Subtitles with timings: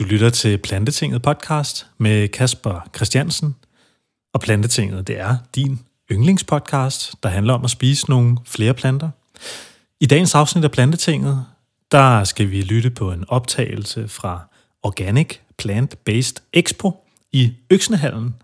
[0.00, 3.56] Du lytter til Plantetinget podcast med Kasper Christiansen.
[4.34, 5.80] Og Plantetinget, det er din
[6.12, 9.10] yndlingspodcast, der handler om at spise nogle flere planter.
[10.00, 11.44] I dagens afsnit af Plantetinget,
[11.92, 14.40] der skal vi lytte på en optagelse fra
[14.82, 18.34] Organic Plant Based Expo i Øksnehallen.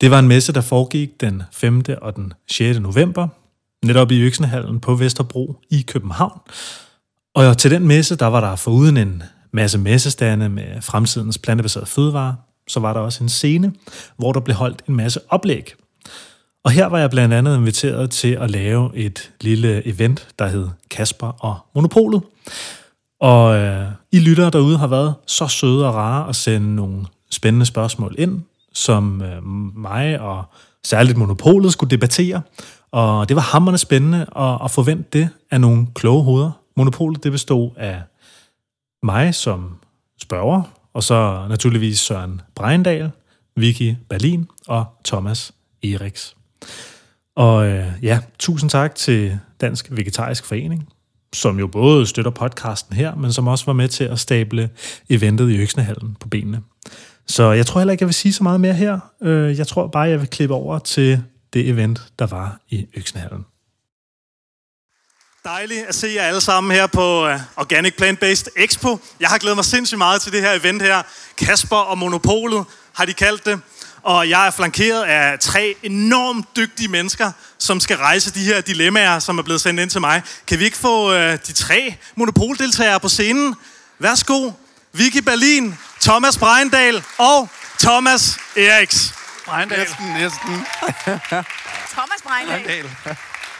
[0.00, 1.84] Det var en messe, der foregik den 5.
[2.02, 2.78] og den 6.
[2.78, 3.28] november,
[3.84, 6.40] netop i Øksnehallen på Vesterbro i København.
[7.34, 9.22] Og til den messe, der var der foruden en
[9.52, 12.34] masse messestande med fremtidens plantebaserede fødevarer,
[12.68, 13.72] så var der også en scene,
[14.16, 15.74] hvor der blev holdt en masse oplæg.
[16.64, 20.68] Og her var jeg blandt andet inviteret til at lave et lille event, der hed
[20.90, 22.22] Kasper og Monopolet.
[23.20, 27.66] Og øh, I lyttere derude har været så søde og rare at sende nogle spændende
[27.66, 28.42] spørgsmål ind,
[28.72, 29.44] som øh,
[29.76, 30.44] mig og
[30.84, 32.42] særligt Monopolet skulle debattere.
[32.92, 36.50] Og det var hammerne spændende at, at forvente det af nogle kloge hoveder.
[36.76, 38.02] Monopolet det bestod af
[39.02, 39.78] mig som
[40.22, 43.10] spørger, og så naturligvis Søren Breindal,
[43.56, 45.52] Vicky Berlin og Thomas
[45.84, 46.36] Eriks.
[47.36, 50.88] Og øh, ja, tusind tak til Dansk Vegetarisk Forening,
[51.32, 54.70] som jo både støtter podcasten her, men som også var med til at stable
[55.10, 56.62] eventet i Øksnehallen på benene.
[57.26, 58.98] Så jeg tror heller ikke, jeg vil sige så meget mere her.
[59.22, 63.44] Øh, jeg tror bare, jeg vil klippe over til det event, der var i Øksnehallen.
[65.48, 69.00] Dejligt at se jer alle sammen her på uh, Organic Plant Based Expo.
[69.20, 71.02] Jeg har glædet mig sindssygt meget til det her event her.
[71.38, 73.60] Kasper og Monopolet har de kaldt det.
[74.02, 79.18] Og jeg er flankeret af tre enormt dygtige mennesker, som skal rejse de her dilemmaer,
[79.18, 80.22] som er blevet sendt ind til mig.
[80.46, 83.54] Kan vi ikke få uh, de tre monopoldeltagere på scenen?
[83.98, 84.50] Værsgo.
[84.92, 89.14] Vicky Berlin, Thomas Breindal og Thomas Eriks.
[89.46, 89.78] Breindal.
[89.78, 90.66] Næsten, næsten.
[91.96, 92.90] Thomas Breindal.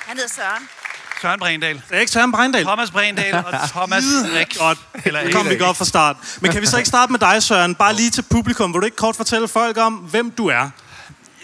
[0.06, 0.69] Han hedder Søren.
[1.22, 1.74] Søren Breindal.
[1.74, 2.64] Det er ikke Søren Breindal.
[2.64, 4.05] Thomas Breindal og Thomas
[4.38, 4.56] Rik.
[4.58, 4.78] Godt.
[5.05, 6.16] Eller nu kommer vi godt fra start.
[6.41, 7.74] Men kan vi så ikke starte med dig, Søren?
[7.74, 8.72] Bare lige til publikum.
[8.74, 10.70] Vil du ikke kort fortælle folk om, hvem du er?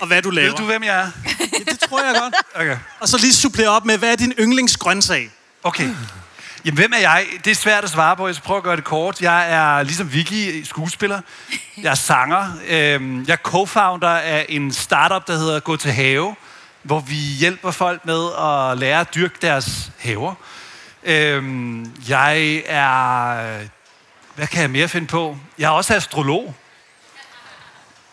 [0.01, 0.49] Og hvad du laver?
[0.51, 1.11] Ved du, hvem jeg er?
[1.59, 2.35] Ja, det tror jeg godt.
[2.55, 2.77] Okay.
[3.01, 5.31] Og så lige supplere op med, hvad er din yndlingsgrøntsag?
[5.63, 5.91] Okay.
[6.65, 7.27] Jamen, hvem er jeg?
[7.45, 8.27] Det er svært at svare på.
[8.27, 9.21] Jeg skal prøve at gøre det kort.
[9.21, 11.21] Jeg er ligesom Vicky, skuespiller.
[11.83, 12.47] Jeg er sanger.
[12.69, 16.35] Øhm, jeg er co-founder af en startup, der hedder Gå til Have,
[16.85, 20.35] hvor vi hjælper folk med at lære at dyrke deres haver.
[21.03, 23.61] Øhm, jeg er...
[24.35, 25.39] Hvad kan jeg mere finde på?
[25.59, 26.55] Jeg er også astrolog.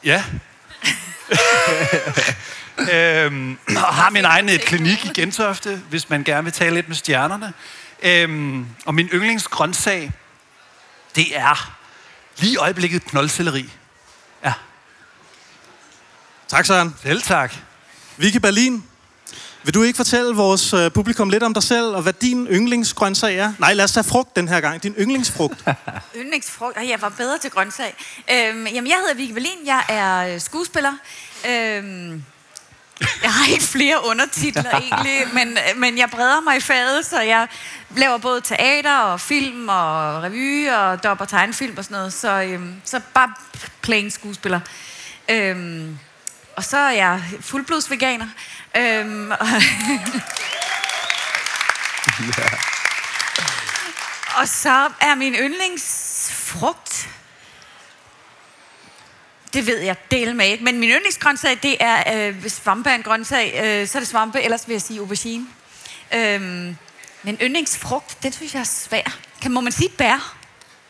[0.03, 0.23] Ja.
[2.93, 6.95] øhm, og har min egen klinik i Gentofte, hvis man gerne vil tale lidt med
[6.95, 7.53] stjernerne.
[8.03, 10.11] Øhm, og min yndlingsgrøntsag,
[11.15, 11.77] det er
[12.37, 13.69] lige i øjeblikket knoldcelleri.
[14.45, 14.53] Ja.
[16.47, 16.95] Tak, Søren.
[17.03, 17.53] Selv tak.
[18.17, 18.83] Vicky Berlin,
[19.63, 23.37] vil du ikke fortælle vores øh, publikum lidt om dig selv, og hvad din yndlingsgrøntsag
[23.37, 23.53] er?
[23.59, 24.83] Nej, lad os tage frugt den her gang.
[24.83, 25.63] Din yndlingsfrugt.
[26.21, 26.77] Yndlingsfrugt?
[26.77, 27.95] Og jeg var bedre til grøntsag.
[28.31, 29.57] Øhm, jamen, jeg hedder Vicky Berlin.
[29.65, 30.93] Jeg er øh, skuespiller.
[31.49, 32.23] Øhm,
[33.23, 37.47] jeg har ikke flere undertitler egentlig, men, men jeg breder mig i faget, så jeg
[37.97, 42.13] laver både teater og film og revy og dopper tegnefilm og sådan noget.
[42.13, 43.33] Så, øhm, så bare
[43.81, 44.59] plain skuespiller.
[45.29, 45.97] Øhm,
[46.61, 48.27] og så er jeg fuldblodsveganer.
[48.77, 49.37] Øhm, og,
[54.35, 57.09] og så er min yndlingsfrugt...
[59.53, 60.63] Det ved jeg del med ikke.
[60.63, 64.09] Men min yndlingsgrøntsag, det er, øh, hvis svampe er en grøntsag, øh, så er det
[64.09, 65.47] svampe, ellers vil jeg sige aubergine.
[66.13, 66.77] Øhm,
[67.23, 69.17] men yndlingsfrugt, den synes jeg er svær.
[69.41, 70.35] Kan, må man sige bær?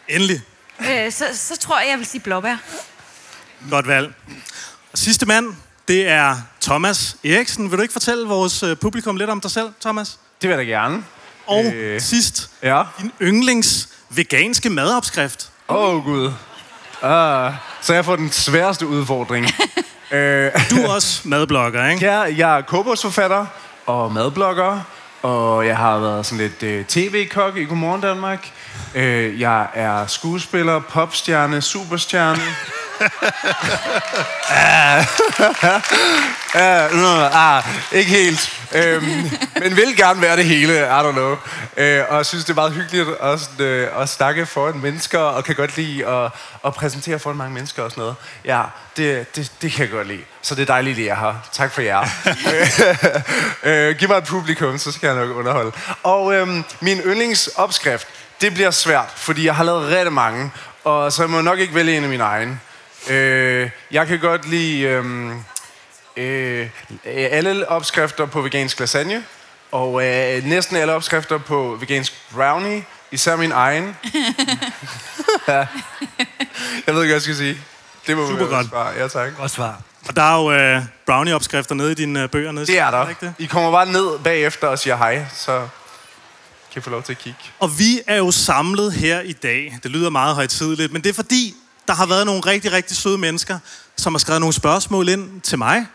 [0.08, 0.42] Endelig.
[0.80, 2.58] Øh, så, så tror jeg, jeg vil sige blåbær.
[3.70, 4.14] Godt valg.
[4.92, 5.46] Og sidste mand,
[5.88, 7.70] det er Thomas Eriksen.
[7.72, 10.18] Vil du ikke fortælle vores øh, publikum lidt om dig selv, Thomas?
[10.42, 11.04] Det vil jeg da gerne.
[11.48, 12.84] Og øh, sidst, Ja.
[13.02, 15.50] din yndlings veganske madopskrift.
[15.70, 16.26] Åh, oh, Gud.
[16.26, 19.46] Uh, så jeg får den sværeste udfordring.
[19.46, 20.12] uh,
[20.70, 22.06] Du er også madblogger, ikke?
[22.06, 23.46] ja, jeg er kobogsforfatter
[23.86, 24.80] og madblogger,
[25.22, 28.52] og jeg har været sådan lidt uh, tv-kok i Godmorgen Danmark.
[28.96, 29.02] Uh,
[29.42, 32.42] jeg er skuespiller, popstjerne, superstjerne.
[33.02, 33.08] Uh,
[37.04, 38.58] uh, ah, ikke helt.
[38.76, 41.32] Um, men vil gerne være det hele, I don't know.
[41.32, 41.38] Uh,
[42.10, 45.44] og jeg synes, det er meget hyggeligt at, sådan, uh, at snakke foran mennesker, og
[45.44, 46.32] kan godt lide at,
[46.66, 48.16] at præsentere foran mange mennesker og sådan noget.
[48.46, 48.62] Ja,
[48.98, 50.24] det, det, det kan jeg godt lide.
[50.42, 51.34] Så det er dejligt, at I er her.
[51.52, 52.02] Tak for jer.
[53.64, 55.72] uh, giv mig et publikum, så skal jeg nok underholde.
[56.04, 58.08] Og um, min yndlingsopskrift,
[58.42, 60.52] det bliver svært, fordi jeg har lavet rigtig mange,
[60.84, 62.60] og så jeg må nok ikke vælge en af mine egne.
[63.12, 65.00] Uh, jeg kan godt lide...
[65.00, 65.44] Um,
[66.18, 66.70] øh,
[67.06, 69.24] alle opskrifter på vegansk lasagne,
[69.72, 73.96] og øh, næsten alle opskrifter på vegansk brownie, især min egen.
[75.48, 75.68] Jeg
[76.88, 77.58] ved ikke, hvad jeg skal sige.
[78.08, 78.68] Det må Super godt.
[78.68, 78.92] svar.
[78.98, 79.38] Ja, tak.
[79.38, 79.82] Godt svar.
[80.08, 82.52] Og der er jo øh, brownie-opskrifter nede i dine øh, bøger.
[82.52, 83.10] Nede Det er der.
[83.10, 83.34] ikke det?
[83.40, 85.68] I kommer bare ned bagefter og siger hej, så
[86.74, 87.40] kan I få lov til at kigge.
[87.60, 89.78] Og vi er jo samlet her i dag.
[89.84, 91.56] Det lyder meget højtidligt, men det er fordi,
[91.88, 93.60] der har været nogle rigtig, rigtig søde mennesker,
[93.98, 95.86] som har skrevet nogle spørgsmål ind til mig,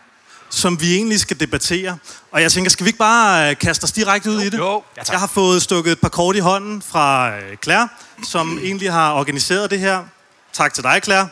[0.49, 1.97] som vi egentlig skal debattere.
[2.31, 4.57] Og jeg tænker, skal vi ikke bare øh, kaste os direkte ud i det?
[4.57, 4.83] Jo.
[4.97, 5.11] Ja, tak.
[5.11, 7.89] jeg har fået stukket et par kort i hånden fra øh, Claire,
[8.23, 10.03] som egentlig har organiseret det her.
[10.53, 11.29] Tak til dig, Claire.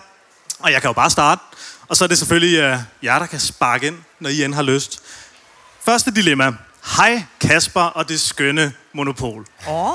[0.60, 1.42] Og jeg kan jo bare starte.
[1.88, 4.62] Og så er det selvfølgelig øh, jer, der kan sparke ind, når I end har
[4.62, 5.00] lyst.
[5.86, 6.54] Første dilemma.
[6.98, 9.46] Hej Kasper og det skønne monopol.
[9.70, 9.94] Åh,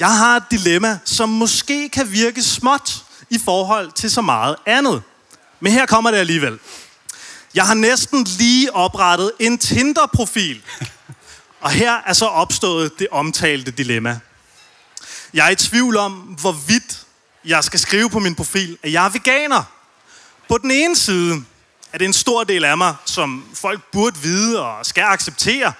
[0.00, 5.02] Jeg har et dilemma, som måske kan virke småt i forhold til så meget andet.
[5.60, 6.58] Men her kommer det alligevel.
[7.54, 10.62] Jeg har næsten lige oprettet en Tinder-profil.
[11.60, 14.20] Og her er så opstået det omtalte dilemma.
[15.34, 17.06] Jeg er i tvivl om, hvorvidt
[17.44, 19.62] jeg skal skrive på min profil, at jeg er veganer.
[20.48, 21.44] På den ene side
[21.92, 25.72] er det en stor del af mig, som folk burde vide og skal acceptere,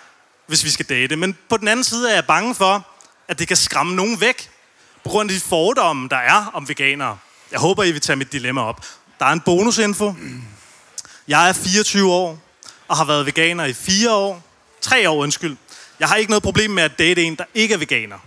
[0.47, 1.17] hvis vi skal date.
[1.17, 2.87] Men på den anden side er jeg bange for,
[3.29, 4.51] at det kan skræmme nogen væk,
[5.05, 7.19] på grund af de fordomme, der er om veganere.
[7.55, 8.87] Jeg håber, I vil tage mit dilemma op.
[9.19, 10.15] Der er en bonusinfo.
[11.29, 12.39] Jeg er 24 år
[12.89, 14.43] og har været veganer i 4 år.
[14.81, 15.57] 3 år, undskyld.
[16.01, 18.19] Jeg har ikke noget problem med at date en, der ikke er veganer.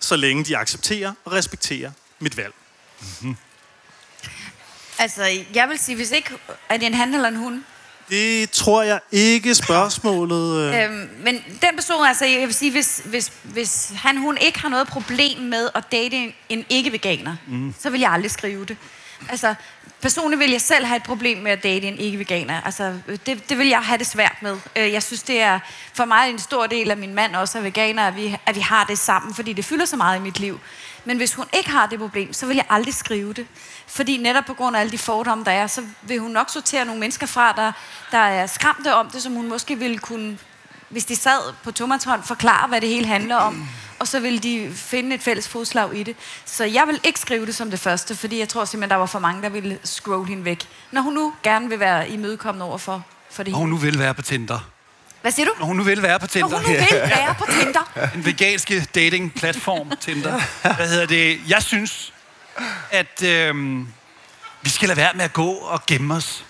[0.00, 2.54] Så længe de accepterer og respekterer mit valg.
[4.98, 6.30] altså, jeg vil sige, hvis ikke...
[6.68, 7.64] Er det en han eller en hun?
[8.08, 10.74] Det tror jeg ikke spørgsmålet...
[10.74, 10.84] Øh.
[10.84, 14.68] Øhm, men den person, altså, jeg vil sige, hvis, hvis, hvis han, hun ikke har
[14.68, 17.74] noget problem med at date en, en ikke-veganer, mm.
[17.78, 18.76] så vil jeg aldrig skrive det.
[19.28, 19.54] Altså,
[20.02, 22.60] personligt vil jeg selv have et problem med at date en ikke-veganer.
[22.60, 22.94] Altså,
[23.26, 24.56] det, det vil jeg have det svært med.
[24.76, 25.58] Øh, Jeg synes, det er
[25.94, 28.60] for mig en stor del af min mand også er veganer, at vi, at vi
[28.60, 30.60] har det sammen, fordi det fylder så meget i mit liv.
[31.06, 33.46] Men hvis hun ikke har det problem, så vil jeg aldrig skrive det.
[33.86, 36.84] Fordi netop på grund af alle de fordomme, der er, så vil hun nok sortere
[36.84, 37.72] nogle mennesker fra, der,
[38.10, 40.38] der er skræmte om det, som hun måske ville kunne,
[40.88, 43.68] hvis de sad på tommertånd, forklare, hvad det hele handler om.
[43.98, 46.16] Og så ville de finde et fælles fodslag i det.
[46.44, 49.06] Så jeg vil ikke skrive det som det første, fordi jeg tror simpelthen, der var
[49.06, 50.68] for mange, der ville scrolle hende væk.
[50.92, 53.98] Når hun nu gerne vil være imødekommende over for, for det Og hun nu vil
[53.98, 54.75] være på Tinder.
[55.26, 55.52] Hvad siger du?
[55.58, 56.48] Når hun nu vil være på Når Tinder.
[56.48, 57.80] hun nu vil være på Tinder.
[58.14, 60.40] En veganske dating-platform, Tinder.
[60.76, 61.40] Hvad hedder det?
[61.48, 62.12] Jeg synes,
[62.90, 63.88] at øhm,
[64.62, 66.44] vi skal lade være med at gå og gemme os.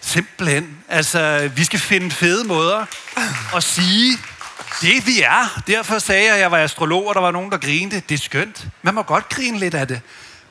[0.00, 0.78] Simpelthen.
[0.88, 2.86] Altså, vi skal finde fede måder
[3.56, 4.18] at sige,
[4.80, 5.62] det vi er.
[5.66, 8.02] Derfor sagde jeg, at jeg var astrolog, og der var nogen, der grinede.
[8.08, 8.66] Det er skønt.
[8.82, 10.00] Man må godt grine lidt af det.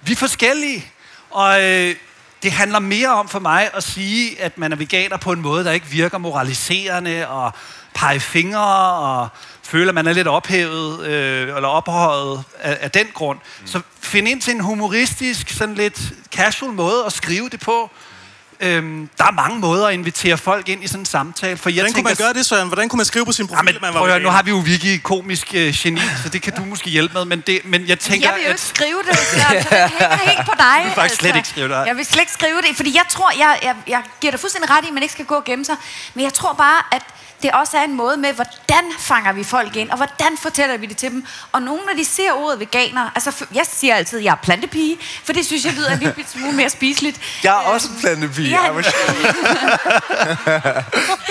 [0.02, 0.92] Vi er forskellige.
[1.30, 1.96] Og øh,
[2.44, 5.64] det handler mere om for mig at sige, at man er veganer på en måde,
[5.64, 7.52] der ikke virker moraliserende og
[7.94, 9.28] pege fingre og
[9.64, 13.40] føler, at man er lidt ophævet øh, eller ophøjet af, af den grund.
[13.66, 16.02] Så find ind til en humoristisk, sådan lidt
[16.32, 17.92] casual måde at skrive det på.
[18.60, 21.58] Øhm, der er mange måder at invitere folk ind i sådan en samtale.
[21.58, 22.68] For jeg Hvordan kunne tænker, man gøre det, Søren?
[22.68, 24.44] Hvordan kunne man skrive på sin Ja, profil, men, at man var prøv nu har
[24.44, 27.26] vi jo Vicky komisk øh, geni, så det kan du måske hjælpe med.
[27.26, 28.60] Men, det, men jeg tænker, Jeg vil jo ikke at...
[28.60, 30.66] skrive det, så, det hænger helt på dig.
[30.66, 30.84] altså.
[30.84, 31.86] vil faktisk slet ikke skrive det.
[31.86, 34.70] Jeg vil slet ikke skrive det, fordi jeg tror, jeg, jeg, jeg giver dig fuldstændig
[34.70, 35.76] ret i, at man ikke skal gå og gemme sig.
[36.14, 37.02] Men jeg tror bare, at
[37.42, 40.86] det også er en måde med, hvordan fanger vi folk ind, og hvordan fortæller vi
[40.86, 41.26] det til dem.
[41.52, 44.98] Og nogle, når de ser ordet veganer, altså jeg siger altid, at jeg er plantepige,
[45.24, 47.20] for det synes jeg lyder en lille smule mere spiseligt.
[47.44, 48.50] Jeg er også en plantepige.
[48.50, 48.72] Ja.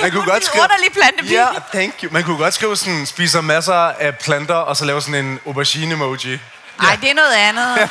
[0.02, 0.62] Man kunne godt skrive...
[0.64, 1.40] underlig plantepige.
[1.40, 2.12] Ja, thank you.
[2.12, 6.38] Man kunne godt skrive sådan, spiser masser af planter, og så lave sådan en aubergine-emoji.
[6.82, 7.78] Nej, det er noget andet.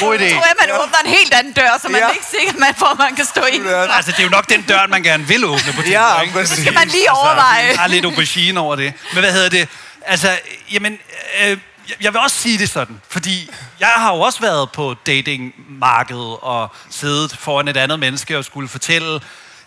[0.00, 0.22] God idé.
[0.22, 2.06] Jeg tror, at man åbner en helt anden dør, så man Ja.
[2.06, 3.68] er ikke sikker, man får, man kan stå ind.
[3.68, 6.38] Altså, det er jo nok den dør, man gerne vil åbne på Tinder, Ja, ikke?
[6.38, 7.72] Det skal man lige overveje.
[7.76, 8.92] Der er lidt aubergine over det.
[9.12, 9.68] Men hvad hedder det?
[10.06, 10.38] Altså,
[10.72, 10.98] jamen,
[11.40, 11.58] øh, jeg-
[12.00, 16.68] jeg vil også sige det sådan, fordi jeg har jo også været på datingmarkedet og
[16.90, 19.20] siddet foran et andet menneske og skulle fortælle,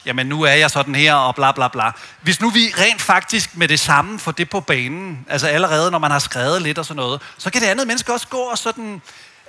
[0.05, 1.91] jamen nu er jeg sådan her og bla bla bla.
[2.21, 5.99] Hvis nu vi rent faktisk med det samme får det på banen, altså allerede når
[5.99, 8.57] man har skrevet lidt og sådan noget, så kan det andet menneske også gå og
[8.57, 9.01] sådan,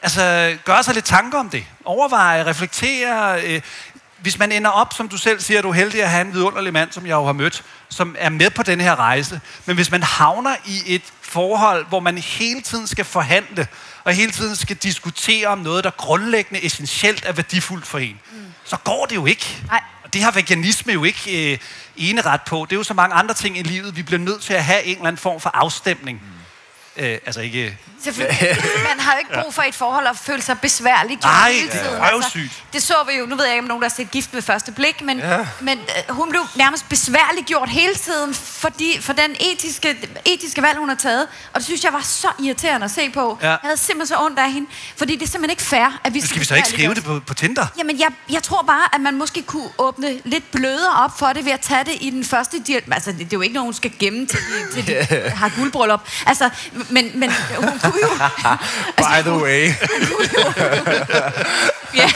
[0.03, 1.65] altså gøre sig lidt tanker om det.
[1.85, 3.43] Overveje, reflektere.
[3.45, 3.61] Øh,
[4.23, 6.73] hvis man ender op, som du selv siger, du er heldig at have en vidunderlig
[6.73, 9.41] mand, som jeg jo har mødt, som er med på den her rejse.
[9.67, 13.67] Men hvis man havner i et forhold, hvor man hele tiden skal forhandle,
[14.05, 18.39] og hele tiden skal diskutere om noget, der grundlæggende essentielt er værdifuldt for en, mm.
[18.65, 19.63] så går det jo ikke.
[19.67, 19.81] Nej.
[20.13, 21.59] Og det har veganisme jo ikke øh,
[21.97, 22.67] eneret på.
[22.71, 24.85] Det er jo så mange andre ting i livet, vi bliver nødt til at have
[24.85, 26.21] en eller anden form for afstemning.
[26.23, 26.42] Mm.
[26.97, 27.79] Øh, altså ikke...
[28.03, 28.57] Selvfølgelig.
[28.89, 31.75] Man har jo ikke brug for et forhold at føle sig besværligt Nej, hele det
[31.75, 32.03] er tiden.
[32.03, 32.39] Altså,
[32.73, 34.43] det så vi jo, nu ved jeg ikke, om nogen der har set gift ved
[34.43, 35.47] første blik, men, ja.
[35.61, 39.97] men øh, hun blev nærmest besværligt gjort hele tiden fordi, for den etiske,
[40.27, 41.29] etiske valg, hun har taget.
[41.53, 43.39] Og det synes jeg var så irriterende at se på.
[43.43, 43.49] Ja.
[43.49, 46.19] Jeg havde simpelthen så ondt af hende, fordi det er simpelthen ikke fair, at vi
[46.19, 47.67] Men skal vi så ikke skrive det på, på Tinder?
[47.79, 51.45] Jamen, jeg, jeg tror bare, at man måske kunne åbne lidt blødere op for det
[51.45, 52.95] ved at tage det i den første dialog.
[52.95, 54.39] Altså, det, det er jo ikke nogen, hun skal gemme til
[54.73, 55.07] til de
[55.41, 56.09] har guldbryllup.
[56.27, 56.51] Altså,
[56.91, 58.09] men, men hun kunne jo...
[58.11, 58.57] altså,
[59.09, 59.73] By the way.
[62.01, 62.09] ja,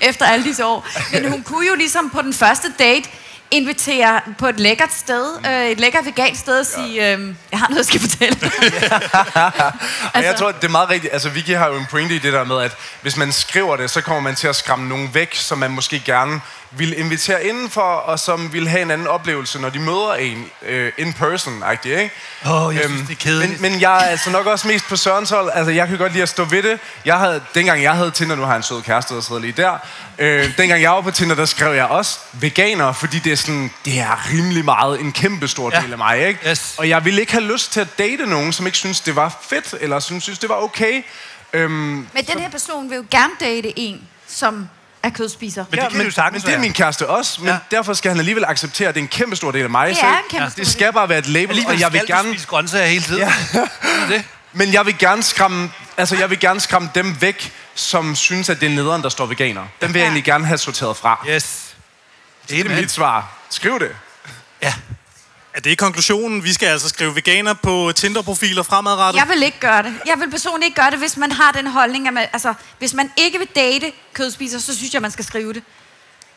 [0.00, 0.86] efter alle disse år.
[1.12, 3.08] Men hun kunne jo ligesom på den første date
[3.50, 7.68] invitere på et lækkert sted, øh, et lækkert vegansk sted og sige, øh, jeg har
[7.68, 8.38] noget, jeg skal fortælle.
[10.14, 11.12] Og jeg tror, det er meget rigtigt.
[11.12, 13.90] Altså, Vicky har jo en pointe i det der med, at hvis man skriver det,
[13.90, 17.80] så kommer man til at skræmme nogen væk, som man måske gerne vil invitere indenfor,
[17.82, 22.10] og som vil have en anden oplevelse, når de møder en øh, in person ikke?
[22.50, 23.60] Åh, jeg synes, det er kedeligt.
[23.60, 25.50] Men, men jeg er altså nok også mest på Sørens hold.
[25.54, 26.78] Altså, jeg kan godt lide at stå ved det.
[27.04, 29.52] Jeg havde, dengang jeg havde Tinder, nu har jeg en sød kæreste, der sidder lige
[29.52, 29.78] der.
[30.18, 33.70] Øh, dengang jeg var på Tinder, der skrev jeg også veganer, fordi det er sådan,
[33.84, 35.80] det er rimelig meget en kæmpe stor Ja.
[35.80, 36.50] del af mig, ikke?
[36.50, 36.74] Yes.
[36.78, 39.38] Og jeg ville ikke have lyst til at date nogen, som ikke synes, det var
[39.48, 41.02] fedt, eller som synes, det var okay.
[41.52, 41.70] Øhm,
[42.14, 44.68] Men den her person vil jo gerne date en, som
[45.02, 45.64] er kødspiser.
[45.70, 47.54] Men det kan men, jo sagtens men det er min kæreste også, men Ja.
[47.54, 47.76] ja.
[47.76, 49.88] derfor skal han alligevel acceptere, at det er en kæmpe stor del af mig.
[49.88, 51.92] Det så er en kæmpe stor det skal bare være et label, Alligevel og jeg
[51.92, 52.28] vil gerne...
[52.32, 53.18] spise grøntsager hele tiden.
[53.20, 53.32] Ja.
[54.14, 54.24] det.
[54.52, 58.60] Men jeg vil gerne skræmme, altså jeg vil gerne skræmme dem væk, som synes, at
[58.60, 59.60] det er nederen, der står veganer.
[59.60, 60.00] Dem vil jeg Ja.
[60.04, 61.24] egentlig gerne have sorteret fra.
[61.28, 61.74] Yes.
[62.48, 63.32] Det er mit svar.
[63.50, 63.90] Skriv det.
[64.62, 64.74] Ja.
[65.54, 66.44] Er det konklusionen?
[66.44, 69.20] Vi skal altså skrive veganer på Tinder-profiler fremadrettet?
[69.20, 69.94] Jeg vil ikke gøre det.
[70.06, 72.94] Jeg vil personligt ikke gøre det, hvis man har den holdning, at man, altså, hvis
[72.94, 75.62] man ikke vil date kødspiser, så synes jeg, man skal skrive det.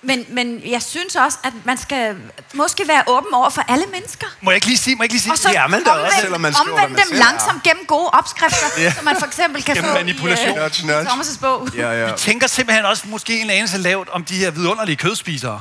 [0.05, 2.15] Men, men jeg synes også, at man skal
[2.53, 4.27] måske være åben over for alle mennesker.
[4.41, 5.31] Må jeg ikke lige sige, må jeg ikke lige sige?
[5.33, 7.25] Og så Ja, men da også, selvom man skriver, omvend man dem selv er.
[7.25, 8.93] langsomt gennem gode opskrifter, ja.
[8.93, 10.57] så man for eksempel kan Gennem få manipulation.
[10.57, 11.01] i, uh.
[11.07, 11.69] Thomas' bog.
[11.75, 12.07] Ja, ja.
[12.07, 15.59] Jeg tænker simpelthen også måske en anelse lavt om de her vidunderlige kødspisere.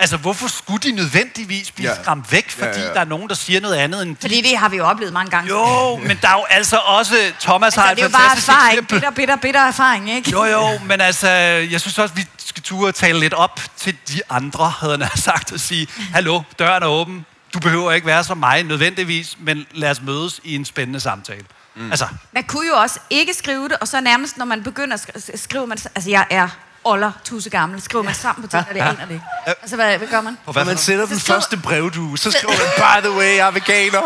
[0.00, 2.02] Altså, hvorfor skulle de nødvendigvis blive Ja.
[2.02, 2.92] skræmt væk, fordi Ja, ja.
[2.94, 4.20] der er nogen, der siger noget andet end de?
[4.20, 5.48] Fordi det har vi jo oplevet mange gange.
[5.48, 7.14] Jo, men der er jo altså også...
[7.40, 8.72] Thomas har altså, et det er jo bare fantastisk erfaring.
[8.72, 8.94] eksempel.
[8.96, 10.30] Bitter, bitter, bitter erfaring, ikke?
[10.30, 11.28] Jo, jo, men altså,
[11.70, 15.52] jeg synes også, vi skal turde tale lidt op til de andre, havde han sagt,
[15.52, 19.90] og sige, hallo, døren er åben, du behøver ikke være som mig nødvendigvis, men lad
[19.90, 21.44] os mødes i en spændende samtale.
[21.76, 21.90] Mm.
[21.90, 25.00] Altså, Man kunne jo også ikke skrive det, og så nærmest, når man begynder at
[25.00, 26.48] sk- skrive, man, altså jeg er
[26.84, 29.24] Oller, tusse gammel, skriver man sammen på ting, og det aner det ikke.
[29.62, 30.38] Altså, hvad, hvad gør man?
[30.46, 33.46] Når hvad man sætter den skriver- første brevdue, så skriver man, by the way, jeg
[33.46, 34.00] er veganer.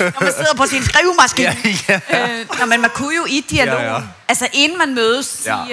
[0.00, 1.56] Når man sidder på sin skrivemaskine.
[1.88, 2.00] Ja,
[2.40, 4.00] Øh, når man, man kunne jo i dialogen, Ja, ja.
[4.28, 5.64] altså inden man mødes, sige,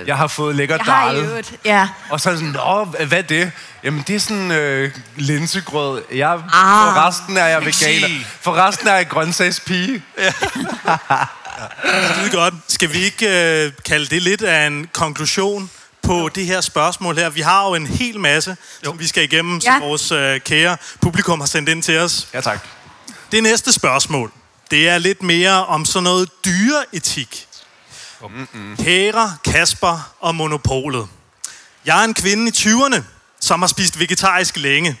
[0.00, 1.44] øh, Jeg har fået lækker dal.
[1.64, 1.88] ja.
[2.10, 3.52] Og så er sådan, Nå, hvad er det?
[3.84, 6.02] Jamen, det er sådan øh, linsegrød.
[6.14, 6.40] Jeg, Ah.
[6.42, 8.08] for resten er jeg veganer.
[8.40, 10.02] For resten er jeg grøntsagspige.
[12.14, 12.54] Skide godt.
[12.68, 13.26] Skal vi ikke
[13.64, 15.70] øh, kalde det lidt af en konklusion
[16.04, 17.30] på det her spørgsmål her?
[17.30, 18.50] Vi har jo en hel masse,
[18.84, 18.90] jo.
[18.90, 19.86] som vi skal igennem, som Ja.
[19.88, 22.28] vores øh, kære publikum har sendt ind til os.
[22.34, 22.60] Ja, tak.
[23.32, 24.32] Det næste spørgsmål,
[24.70, 27.46] det er lidt mere om sådan noget dyreetik.
[28.78, 31.08] Kære, Kasper og Monopolet.
[31.84, 33.00] Jeg er en kvinde i 20'erne,
[33.40, 34.98] som har spist vegetarisk længe.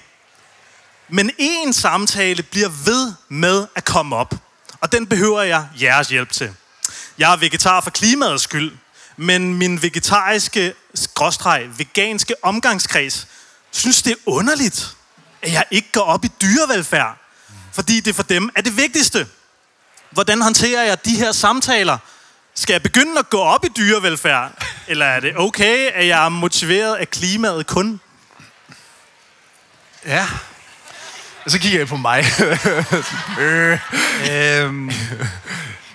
[1.08, 4.34] Men en samtale bliver ved med at komme op.
[4.80, 6.50] Og den behøver jeg jeres hjælp til.
[7.18, 8.72] Jeg er vegetar for klimaets skyld,
[9.16, 13.26] men min vegetariske, skråstreg, veganske omgangskreds
[13.70, 14.96] synes, det er underligt,
[15.42, 17.16] at jeg ikke går op i dyrevelfærd.
[17.72, 19.26] Fordi det for dem er det vigtigste.
[20.10, 21.98] Hvordan håndterer jeg de her samtaler?
[22.54, 24.64] Skal jeg begynde at gå op i dyrevelfærd?
[24.86, 28.00] Eller er det okay, at jeg er motiveret af klimaet kun?
[30.06, 30.26] Ja.
[31.44, 32.24] Og så kigger jeg på mig.
[33.40, 33.78] øh.
[34.30, 34.90] Øhm,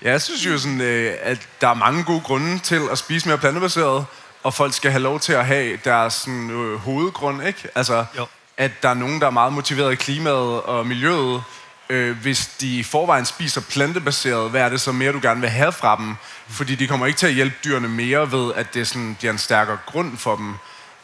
[0.01, 3.27] Ja, jeg synes jo sådan, øh, at der er mange gode grunde til at spise
[3.27, 4.05] mere plantebaseret,
[4.43, 7.67] og folk skal have lov til at have deres sådan, øh, hovedgrund, ikke?
[7.75, 8.25] Altså, Jo.
[8.57, 11.43] at der er nogen, der er meget motiveret af klimaet og miljøet.
[11.89, 15.49] Øh, hvis de i forvejen spiser plantebaseret, hvad er det så mere, du gerne vil
[15.49, 16.15] have fra dem?
[16.49, 19.37] Fordi de kommer ikke til at hjælpe dyrene mere ved, at det sådan bliver en
[19.37, 20.55] stærkere grund for dem.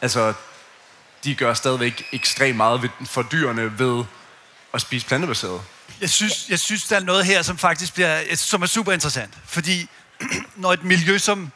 [0.02, 0.32] Altså,
[1.24, 4.04] de gør stadigvæk ekstremt meget ved- for dyrene ved
[4.74, 5.60] at spise plantebaseret.
[6.00, 9.34] jeg, synes, jeg synes, der er noget her, som faktisk bliver, som er super interessant.
[9.46, 9.88] Fordi
[10.56, 11.52] når et miljø som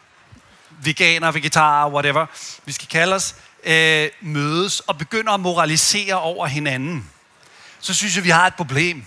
[0.83, 2.27] veganer, vegetarer, whatever,
[2.65, 3.35] vi skal kalde os,
[3.65, 7.11] øh, mødes og begynder at moralisere over hinanden,
[7.81, 9.05] så synes jeg, vi har et problem.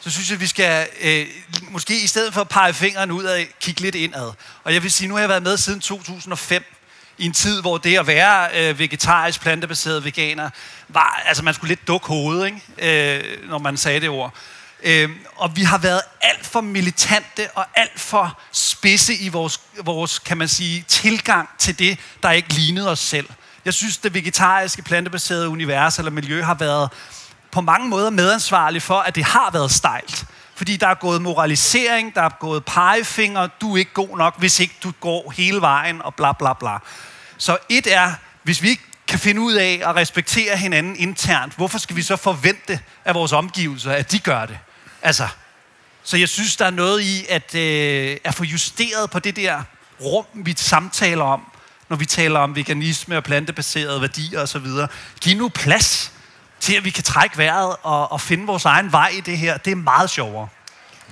[0.00, 1.26] Så synes jeg, vi skal øh,
[1.70, 4.32] måske i stedet for at pege fingeren ud og kigge lidt indad.
[4.64, 6.64] Og jeg vil sige, nu har jeg været med siden 2005,
[7.18, 10.50] i en tid, hvor det at være øh, vegetarisk, plantebaseret veganer,
[10.88, 13.18] var, altså man skulle lidt dukke hovedet, ikke?
[13.18, 14.34] Øh, når man sagde det ord.
[14.82, 20.18] Øh, og vi har været alt for militante og alt for spidse i vores, vores,
[20.18, 23.28] kan man sige, tilgang til det, der ikke lignede os selv.
[23.64, 26.90] Jeg synes, det vegetariske, plantebaserede univers eller miljø har været
[27.50, 30.24] på mange måder medansvarlig for, at det har været stejlt.
[30.54, 34.60] Fordi der er gået moralisering, der er gået pegefinger, du er ikke god nok, hvis
[34.60, 36.78] ikke du går hele vejen, og bla bla bla.
[37.38, 38.12] Så et er,
[38.42, 42.16] hvis vi ikke kan finde ud af at respektere hinanden internt, hvorfor skal vi så
[42.16, 44.58] forvente af vores omgivelser, at de gør det?
[45.02, 45.28] Altså,
[46.02, 49.62] så jeg synes, der er noget i at, øh, at få justeret på det der
[50.00, 51.42] rum, vi samtaler om,
[51.88, 54.66] når vi taler om veganisme og plantebaserede værdier osv.
[55.20, 56.12] Giv nu plads
[56.60, 59.56] til, at vi kan trække vejret og, og finde vores egen vej i det her.
[59.56, 60.48] Det er meget sjovere.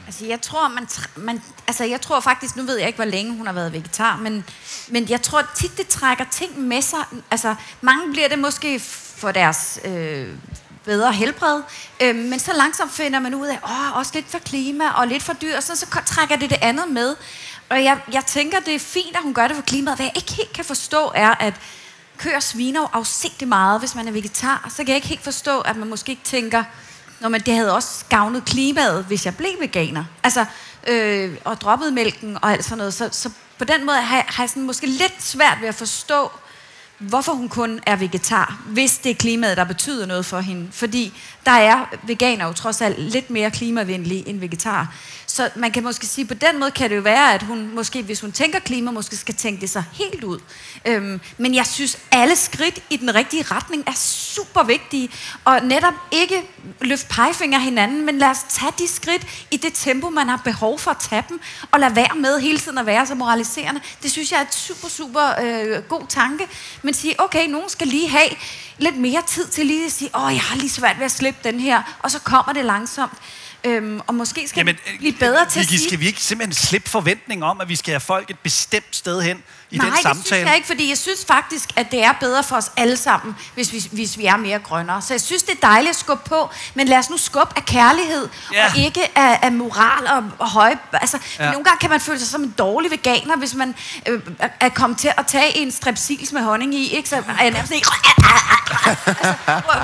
[0.07, 3.37] Altså, jeg tror, man, man, altså, jeg tror faktisk, nu ved jeg ikke, hvor længe
[3.37, 4.45] hun har været vegetar, men,
[4.89, 6.99] men jeg tror tit, det trækker ting med sig.
[7.31, 8.81] Altså, mange bliver det måske
[9.17, 10.35] for deres øh,
[10.91, 11.63] bedre helbred,
[12.01, 15.23] øh, men så langsomt finder man ud af, åh, også lidt for klima og lidt
[15.23, 17.17] for dyr, og så, så trækker det det andet med.
[17.69, 19.97] Og jeg, jeg tænker, det er fint, at hun gør det for klimaet.
[19.99, 21.55] Hvad jeg ikke helt kan forstå, er, at
[22.19, 24.67] køer sviner jo afsigtigt meget, hvis man er vegetar.
[24.71, 26.65] Så kan jeg ikke helt forstå, at man måske ikke tænker,
[27.21, 30.05] når man det havde også gavnet klimaet, hvis jeg blev veganer.
[30.23, 30.45] Altså,
[30.87, 32.95] øh, og droppede mælken og alt sådan noget.
[32.95, 36.31] Så, så på den måde har, har jeg sådan måske lidt svært ved at forstå,
[37.01, 40.69] hvorfor hun kun er vegetar, hvis det er klimaet, der betyder noget for hende.
[40.73, 41.13] Fordi
[41.47, 44.95] der er veganer jo trods alt lidt mere klimavenlige end vegetar.
[45.27, 48.03] Så man kan måske sige, på den måde kan det jo være, at hun måske,
[48.03, 50.39] hvis hun tænker klima, måske skal tænke det sig helt ud.
[50.85, 55.09] Øhm, men jeg synes, alle skridt i den rigtige retning er super vigtige.
[55.45, 56.43] Og netop ikke
[56.81, 60.79] løfte pegefinger hinanden, men lad os tage de skridt i det tempo, man har behov
[60.79, 63.81] for at tage dem, og lad være med hele tiden at være så moraliserende.
[64.03, 66.47] Det synes jeg er et super, super øh, god tanke.
[66.83, 68.29] Men sige, okay, nogen skal lige have
[68.83, 71.41] lidt mere tid til lige at sige, åh, jeg har lige svært ved at slippe
[71.45, 73.13] den her, og så kommer det langsomt.
[73.65, 75.89] Øhm, og måske skal Jamen, vi blive bedre til at sige...
[75.89, 79.23] Skal vi ikke simpelthen slippe forventning om, at vi skal have folk et bestemt sted
[79.23, 80.13] hen i Nej, den samtale?
[80.13, 82.71] Nej, det synes jeg ikke, fordi jeg synes faktisk, at det er bedre for os
[82.77, 85.03] alle sammen, hvis vi, hvis vi er mere grønnere.
[85.03, 87.65] Så jeg synes, det er dejligt at skubbe på, men lad os nu skubbe af
[87.65, 88.67] kærlighed, ja.
[88.67, 90.79] og ikke af, af moral og, og høje...
[90.93, 91.51] Altså, ja.
[91.51, 93.75] nogle gange kan man føle sig som en dårlig veganer, hvis man
[94.09, 94.21] øh,
[94.61, 97.09] er kommet til at tage en strepsils med honning i, ikke?
[97.09, 97.87] Så er jeg nærmest ikke...
[99.47, 99.75] altså,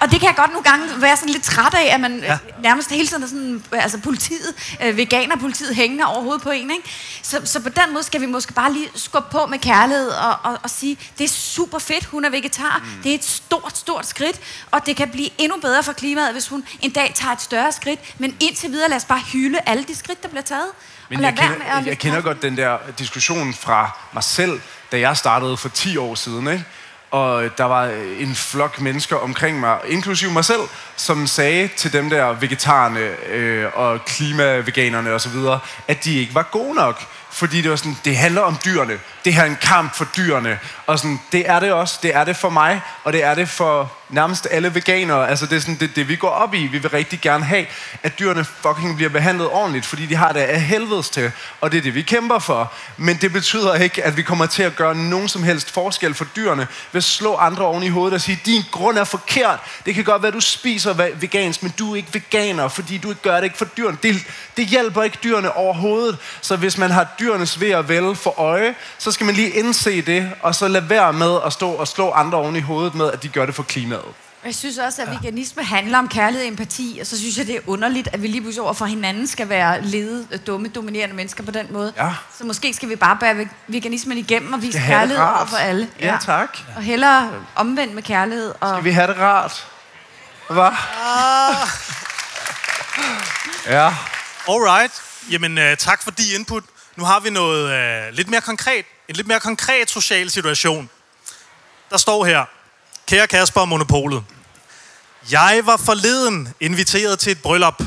[0.00, 2.38] og, det kan jeg godt nogle gange være sådan lidt træt af, at man ja.
[2.62, 3.64] nærmest hele tiden er sådan...
[3.72, 6.90] Altså politiet, øh, veganerpolitiet hængende overhovedet på en, ikke?
[7.22, 10.36] Så, så på den måde skal vi måske bare lige skubbe på med kærlighed og,
[10.42, 12.78] og, og sige, det er super fedt, hun er vegetar.
[12.78, 13.02] Mm.
[13.02, 14.40] Det er et stort, stort skridt,
[14.70, 17.72] og det kan blive endnu bedre for klimaet, hvis hun en dag tager et større
[17.72, 18.00] skridt.
[18.18, 20.70] Men indtil videre, lad os bare hylde alle de skridt, der bliver taget.
[21.08, 24.60] Men jeg kender, jeg, jeg kender godt den der diskussion fra mig selv,
[24.92, 26.64] da jeg startede for 10 år siden, ikke?
[27.10, 27.86] og der var
[28.18, 30.60] en flok mennesker omkring mig, inklusive mig selv,
[30.96, 35.36] som sagde til dem der vegetarerne øh, og klimaveganerne osv.,
[35.88, 37.02] at de ikke var gode nok
[37.38, 38.98] fordi det var sådan, det handler om dyrene.
[39.24, 40.58] Det her er en kamp for dyrene.
[40.86, 41.98] Og sådan, det er det også.
[42.02, 45.28] Det er det for mig, og det er det for nærmest alle veganere.
[45.28, 46.66] Altså det er sådan, det, det vi går op i.
[46.66, 47.66] Vi vil rigtig gerne have,
[48.02, 51.32] at dyrene fucking bliver behandlet ordentligt, fordi de har det af helvedes til.
[51.60, 52.72] Og det er det, vi kæmper for.
[52.96, 56.26] Men det betyder ikke, at vi kommer til at gøre nogen som helst forskel for
[56.36, 59.58] dyrene, ved at slå andre oven i hovedet og sige, din grund er forkert.
[59.86, 63.08] Det kan godt være, at du spiser vegansk, men du er ikke veganer, fordi du
[63.08, 63.98] ikke gør det ikke for dyrene.
[64.02, 64.16] Det,
[64.56, 66.18] det hjælper ikke dyrene overhovedet.
[66.40, 70.02] Så hvis man har dyrenes ved og vel for øje, så skal man lige indse
[70.02, 73.12] det, og så lade være med at stå og slå andre oven i hovedet med,
[73.12, 73.97] at de gør det for klimaet.
[74.44, 77.56] Jeg synes også, at veganisme handler om kærlighed og empati, og så synes jeg, det
[77.56, 81.14] er underligt, at vi lige pludselig over for hinanden skal være lede, øh, dumme, dominerende
[81.16, 81.92] mennesker på den måde.
[81.96, 82.14] Ja.
[82.38, 85.88] Så måske skal vi bare bære veganismen igennem og vise kærlighed over for alle.
[86.00, 86.58] Ja, ja, tak.
[86.76, 88.54] Og hellere omvendt med kærlighed.
[88.60, 88.74] Og...
[88.74, 89.66] Skal vi have det rart?
[90.50, 90.64] Hvad?
[90.64, 91.68] Ah.
[93.66, 93.94] ja.
[94.48, 95.02] Alright.
[95.30, 96.64] Jamen, uh, tak for de input.
[96.96, 97.64] Nu har vi noget
[98.08, 98.86] uh, lidt mere konkret.
[99.08, 100.90] En lidt mere konkret social situation.
[101.90, 102.44] Der står her.
[103.08, 104.24] Kære Kasper og Monopolet.
[105.30, 107.82] Jeg var forleden inviteret til et bryllup,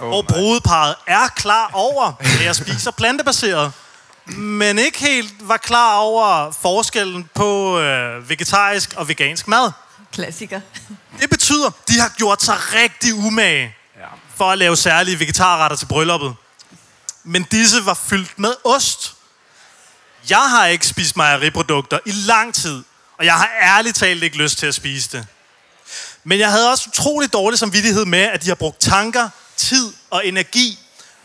[0.00, 3.72] oh, hvor brudeparet er klar over, at jeg spiser plantebaseret,
[4.26, 9.72] men ikke helt var klar over forskellen på øh, vegetarisk og vegansk mad.
[10.12, 10.60] Klassiker.
[11.20, 13.76] Det betyder, de har gjort sig rigtig umage
[14.36, 16.34] for at lave særlige vegetarretter til brylluppet.
[17.24, 19.14] Men disse var fyldt med ost.
[20.30, 22.84] Jeg har ikke spist mejeriprodukter i lang tid,
[23.18, 25.26] og jeg har ærligt talt ikke lyst til at spise det.
[26.24, 30.26] Men jeg havde også utrolig dårlig samvittighed med, at de har brugt tanker, tid og
[30.26, 30.78] energi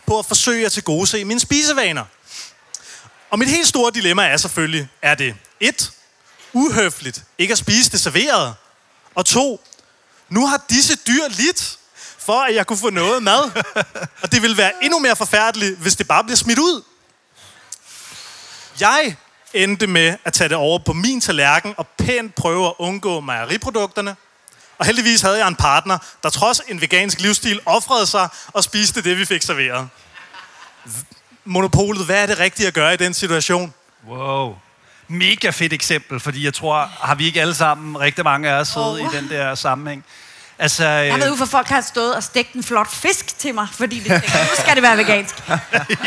[0.06, 2.04] på at forsøge at tilgodese mine spisevaner.
[3.30, 5.92] Og mit helt store dilemma er selvfølgelig, er det et,
[6.52, 8.54] uhøfligt ikke at spise det serveret,
[9.14, 9.60] og to,
[10.28, 11.78] nu har disse dyr lidt,
[12.18, 13.50] for at jeg kunne få noget mad.
[14.22, 16.82] Og det ville være endnu mere forfærdeligt, hvis det bare bliver smidt ud.
[18.80, 19.16] Jeg
[19.54, 24.16] endte med at tage det over på min tallerken og pænt prøve at undgå mejeriprodukterne.
[24.78, 29.02] Og heldigvis havde jeg en partner, der trods en vegansk livsstil offrede sig og spiste
[29.02, 29.88] det, vi fik serveret.
[31.44, 33.74] Monopolet, hvad er det rigtige at gøre i den situation?
[34.08, 34.56] Wow.
[35.08, 38.68] Mega fedt eksempel, fordi jeg tror, har vi ikke alle sammen, rigtig mange af os
[38.68, 39.00] siddet Oh.
[39.00, 40.04] i den der sammenhæng.
[40.58, 43.54] Altså, Jeg ved øh, jo, for folk har stået og stegt en flot fisk til
[43.54, 45.34] mig, fordi de tænker, nu skal det være vegansk.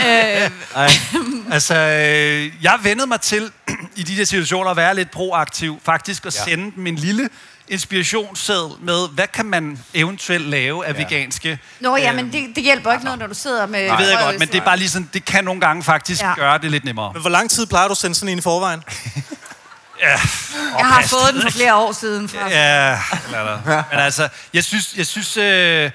[0.07, 3.51] øh, altså øh, jeg vendede mig til
[3.95, 6.43] i de der situationer at være lidt proaktiv, faktisk at ja.
[6.43, 7.29] sende dem en lille
[7.67, 10.97] inspirationsseddel med, hvad kan man eventuelt lave af ja.
[10.97, 11.60] veganske...
[11.79, 13.89] Nå ja, øh, men det, det hjælper ikke noget, når du sidder med...
[13.89, 16.21] Det ved jeg godt, men det er bare lige sådan, det kan nogle gange faktisk.
[16.21, 16.33] Ja.
[16.36, 17.13] gøre det lidt nemmere.
[17.13, 18.83] Men hvor lang tid plejer du at sende sådan en i forvejen?
[19.99, 20.19] Ja,
[20.77, 22.29] Jeg har fået den for flere år siden.
[22.29, 22.49] Fra.
[22.49, 23.83] Ja, eller der.
[23.91, 25.91] Men altså, jeg synes, jeg synes øh,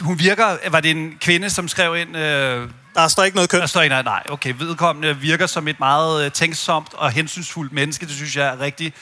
[0.00, 3.60] hun virker, var det en kvinde, som skrev ind, øh, Der står ikke noget køn.
[3.60, 7.72] der står ikke, nej, nej, okay, vedkommende virker som et meget øh, tænksomt og hensynsfuldt
[7.72, 8.92] menneske, det synes jeg er rigtig,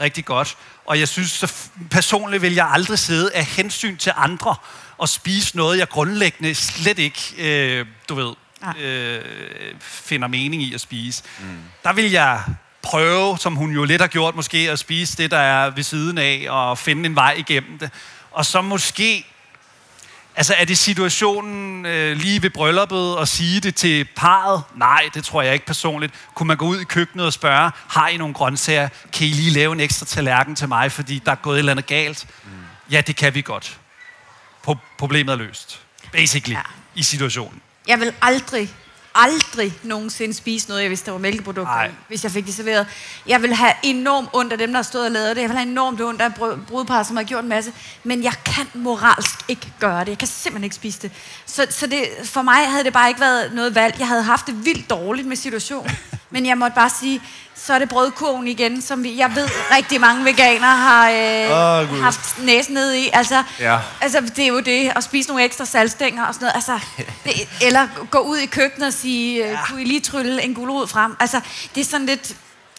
[0.00, 0.56] rigtig godt.
[0.86, 1.52] Og jeg synes, så
[1.90, 4.56] personligt vil jeg aldrig sidde af hensyn til andre
[4.98, 8.32] og spise noget, jeg grundlæggende slet ikke, øh, du ved,
[8.84, 9.20] øh,
[9.80, 11.22] finder mening i at spise.
[11.40, 11.46] Mm.
[11.84, 12.42] Der vil jeg
[12.82, 16.18] prøve, som hun jo lidt har gjort måske, at spise det, der er ved siden
[16.18, 17.90] af, og finde en vej igennem det.
[18.30, 19.26] Og så måske
[20.36, 24.62] Altså, er det situationen øh, lige ved brylluppet og sige det til parret?
[24.76, 26.14] Nej, det tror jeg ikke personligt.
[26.34, 28.88] Kunne man gå ud i køkkenet og spørge, har I nogle grøntsager?
[29.12, 31.72] Kan I lige lave en ekstra tallerken til mig, fordi der er gået et eller
[31.72, 32.26] andet galt?
[32.44, 32.50] Mm.
[32.90, 33.78] Ja, det kan vi godt.
[34.68, 35.80] Pro- problemet er løst.
[36.12, 36.58] Basically, ja.
[36.58, 36.64] Ja.
[36.94, 37.60] i situationen.
[37.88, 38.70] Jeg vil aldrig,
[39.14, 41.86] aldrig nogensinde spise noget, vidste, der var mælkeprodukter, Nej.
[41.86, 42.86] i, hvis jeg fik det serveret.
[43.26, 45.42] Jeg vil have enormt ondt af dem, der har stået og lavet det.
[45.42, 46.34] Jeg vil have enormt ondt af
[46.68, 47.72] brudepar, som har gjort en masse.
[48.04, 50.08] Men jeg kan moralsk ikke gøre det.
[50.08, 51.12] Jeg kan simpelthen ikke spise det.
[51.46, 53.96] Så, så det, for mig havde det bare ikke været noget valg.
[53.98, 55.90] Jeg havde haft det vildt dårligt med situationen.
[56.30, 57.22] Men jeg måtte bare sige,
[57.64, 62.00] så er det brødkurven igen, som vi, jeg ved rigtig mange veganere har øh, Gud.
[62.00, 63.10] haft næsen ned i.
[63.12, 63.78] Altså, Ja.
[64.00, 66.54] altså, det er jo det, at spise nogle ekstra saltstænger og sådan noget.
[66.54, 66.78] Altså,
[67.24, 69.58] det, eller gå ud i køkkenet og sige, ja.
[69.68, 71.16] kunne I lige trylle en gulerod frem?
[71.20, 71.40] Altså,
[71.74, 72.32] det er sådan lidt...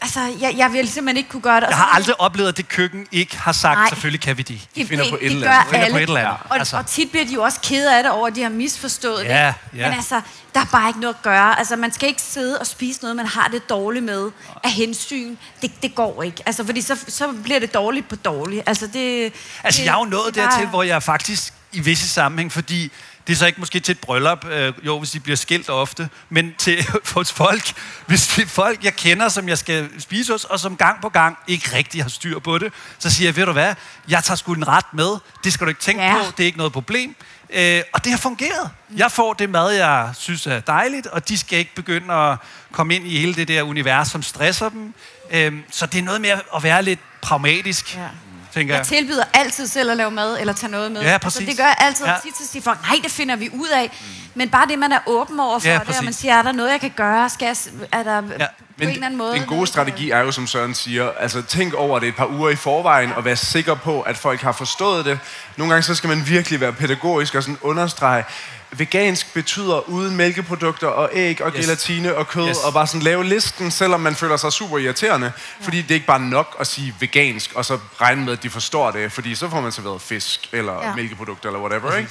[0.04, 1.68] Altså, jeg, jeg vil simpelthen ikke kunne gøre det.
[1.70, 3.90] Jeg har aldrig oplevet, at det køkken ikke har sagt, Nej.
[3.90, 4.62] selvfølgelig kan vi det.
[4.76, 5.70] det, finder på et eller gør andet.
[5.70, 5.94] Finder alle.
[5.94, 6.38] på et eller andet.
[6.50, 6.78] Og, Altså.
[6.78, 9.54] og tit bliver de jo også kede af det over, at de har misforstået Ja,
[9.72, 9.80] det.
[9.80, 9.90] ja.
[9.90, 10.22] Men altså,
[10.54, 11.60] der er bare ikke noget at gøre.
[11.60, 14.32] Altså, man skal ikke sidde og spise noget, man har det dårligt med
[14.64, 15.36] af hensyn.
[15.62, 16.44] Det, det går ikke.
[16.46, 18.64] Altså, fordi så, så bliver det dårligt på dårligt.
[18.66, 19.34] Altså, det,
[19.64, 22.08] Altså, det, jeg er jo nået det er bare- dertil, hvor jeg faktisk i visse
[22.10, 22.92] sammenhæng, fordi
[23.28, 26.10] det er så ikke måske til et bryllup, øh, jo, hvis de bliver skilt ofte,
[26.30, 27.74] men til hos folk,
[28.06, 31.10] hvis det er folk, jeg kender, som jeg skal spise hos, og som gang på
[31.10, 33.74] gang ikke rigtig har styr på det, så siger jeg, ved du hvad,
[34.10, 36.14] jeg tager sgu en ret med, det skal du ikke tænke Ja.
[36.14, 37.16] på, det er ikke noget problem.
[37.54, 38.70] Øh, og det har fungeret.
[38.96, 42.38] Jeg får det mad, jeg synes er dejligt, og de skal ikke begynde at
[42.72, 44.94] komme ind i hele det der univers, som stresser dem.
[45.32, 48.08] Øh, så det er noget med at være lidt pragmatisk, Ja.
[48.54, 48.88] Tænker Jeg jeg.
[48.88, 51.02] tilbyder altid selv at lave mad, eller tage noget med.
[51.02, 51.40] Ja, præcis.
[51.40, 52.06] Altså, det gør jeg altid.
[52.06, 52.14] Ja.
[52.24, 53.92] Tit så siger folk, nej, det finder vi ud af.
[54.36, 56.52] Men bare det, man er åben over for Ja, det, og man siger, er der
[56.52, 57.30] noget, jeg kan gøre?
[57.30, 57.56] Skal jeg,
[57.92, 58.22] er der ja.
[58.22, 59.34] på en Men eller anden måde?
[59.34, 62.26] den gode noget, strategi er jo, som Søren siger, altså tænk over det et par
[62.28, 65.20] uger i forvejen, og være sikker på, at folk har forstået det.
[65.58, 68.24] Nogle gange så skal man virkelig være pædagogisk og sådan understrege,
[68.72, 71.66] vegansk betyder uden mælkeprodukter og æg og Yes.
[71.66, 72.58] gelatine og kød, Yes.
[72.58, 75.32] og bare sådan lave listen, selvom man føler sig super irriterende.
[75.62, 78.50] Fordi det er ikke bare nok at sige vegansk, og så regne med, at de
[78.50, 80.88] forstår det, fordi så får man serveret fisk, eller ja.
[80.88, 80.96] Ja.
[80.96, 82.10] mælkeprodukter, eller whatever, ikke?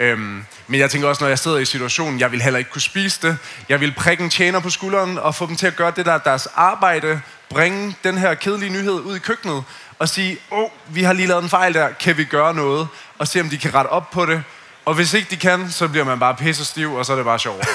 [0.00, 2.80] Øhm, men jeg tænker også, når jeg sidder i situationen, jeg vil heller ikke kunne
[2.82, 3.38] spise det.
[3.68, 6.12] Jeg vil prikke en tjener på skulderen og få dem til at gøre det der
[6.12, 7.20] er deres arbejde.
[7.50, 9.64] Bringe den her kedelige nyhed ud i køkkenet
[9.98, 12.88] og sige, åh, oh, vi har lige lavet en fejl der, kan vi gøre noget?
[13.18, 14.42] Og se, om de kan rette op på det.
[14.84, 17.24] Og hvis ikke de kan, så bliver man bare pisse stiv, og så er det
[17.24, 17.66] bare sjovt.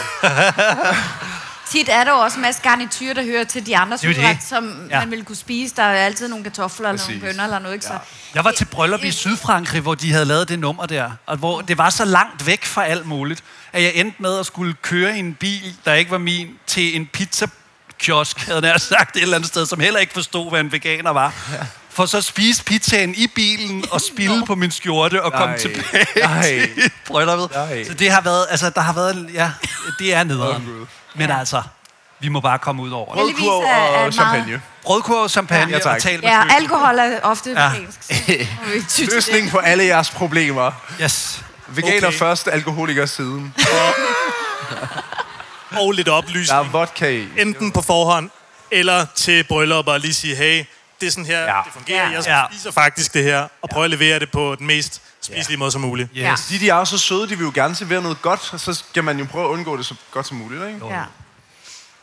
[1.72, 4.88] Tit er der jo også en masse garnityr, der hører til de andre sudret, som
[4.90, 4.96] Ja.
[4.96, 5.00] ja.
[5.00, 5.76] man ville kunne spise.
[5.76, 7.74] Der er jo altid nogle kartofler, eller nogle bønner, eller noget.
[7.74, 7.86] Ikke?
[7.86, 7.98] Så,
[8.34, 11.62] Jeg var til bryllup i Sydfrankrig, hvor de havde lavet det nummer der, og hvor
[11.62, 13.44] det var så langt væk fra alt muligt,
[13.74, 16.96] at jeg endte med at skulle køre i en bil, der ikke var min, til
[16.96, 17.48] en pizza
[18.00, 21.12] kiosk, havde jeg sagt, et eller andet sted, som heller ikke forstod, hvad en veganer
[21.12, 21.34] var.
[21.98, 26.06] For så at spise pizzaen i bilen og spille på min skjorte og komme tilbage
[26.24, 26.42] Nej.
[26.44, 27.52] til brylluppet.
[27.52, 27.84] Nej.
[27.84, 29.52] Så det har været, altså der har været, ja,
[30.00, 30.64] det er nederen.
[30.66, 30.86] Gud.
[31.16, 31.62] Men altså,
[32.20, 33.24] vi må bare komme ud over det.
[33.24, 34.62] Rødkurv er og champagne.
[34.84, 35.96] Brødkurv, champagne Ja, tak.
[35.96, 37.70] og tal med ja, alkohol er ofte Ja.
[37.72, 39.10] vegansk.
[39.14, 40.72] Løsning på alle jeres problemer.
[41.02, 41.42] Yes.
[41.68, 42.18] Veganer Okay.
[42.18, 43.54] først, alkoholiker siden.
[45.72, 46.60] Og lidt Der oplysning.
[46.60, 47.28] er vodka i.
[47.38, 48.30] Enten på forhånd,
[48.72, 50.64] eller til bryllup og lige sige, hey,
[51.02, 51.56] det er sådan her, Ja.
[51.58, 51.62] ja.
[51.66, 52.10] det fungerer.
[52.10, 52.16] Ja.
[52.16, 52.44] Jeg Ja.
[52.52, 55.72] spiser faktisk det her, og prøve at levere det på den mest spise lige måde
[55.72, 56.10] som muligt.
[56.16, 56.36] Ja.
[56.50, 58.74] De, de er jo så søde, de vil jo gerne servere noget godt, og så
[58.74, 60.88] skal man jo prøve at undgå det så godt som muligt, ikke?
[60.88, 61.04] Ja.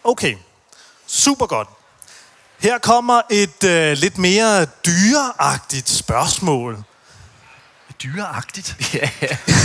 [0.05, 0.37] Okay,
[1.07, 1.69] super godt.
[2.59, 6.83] Her kommer et øh, lidt mere dyreagtigt spørgsmål.
[8.03, 8.67] Dyreagtigt.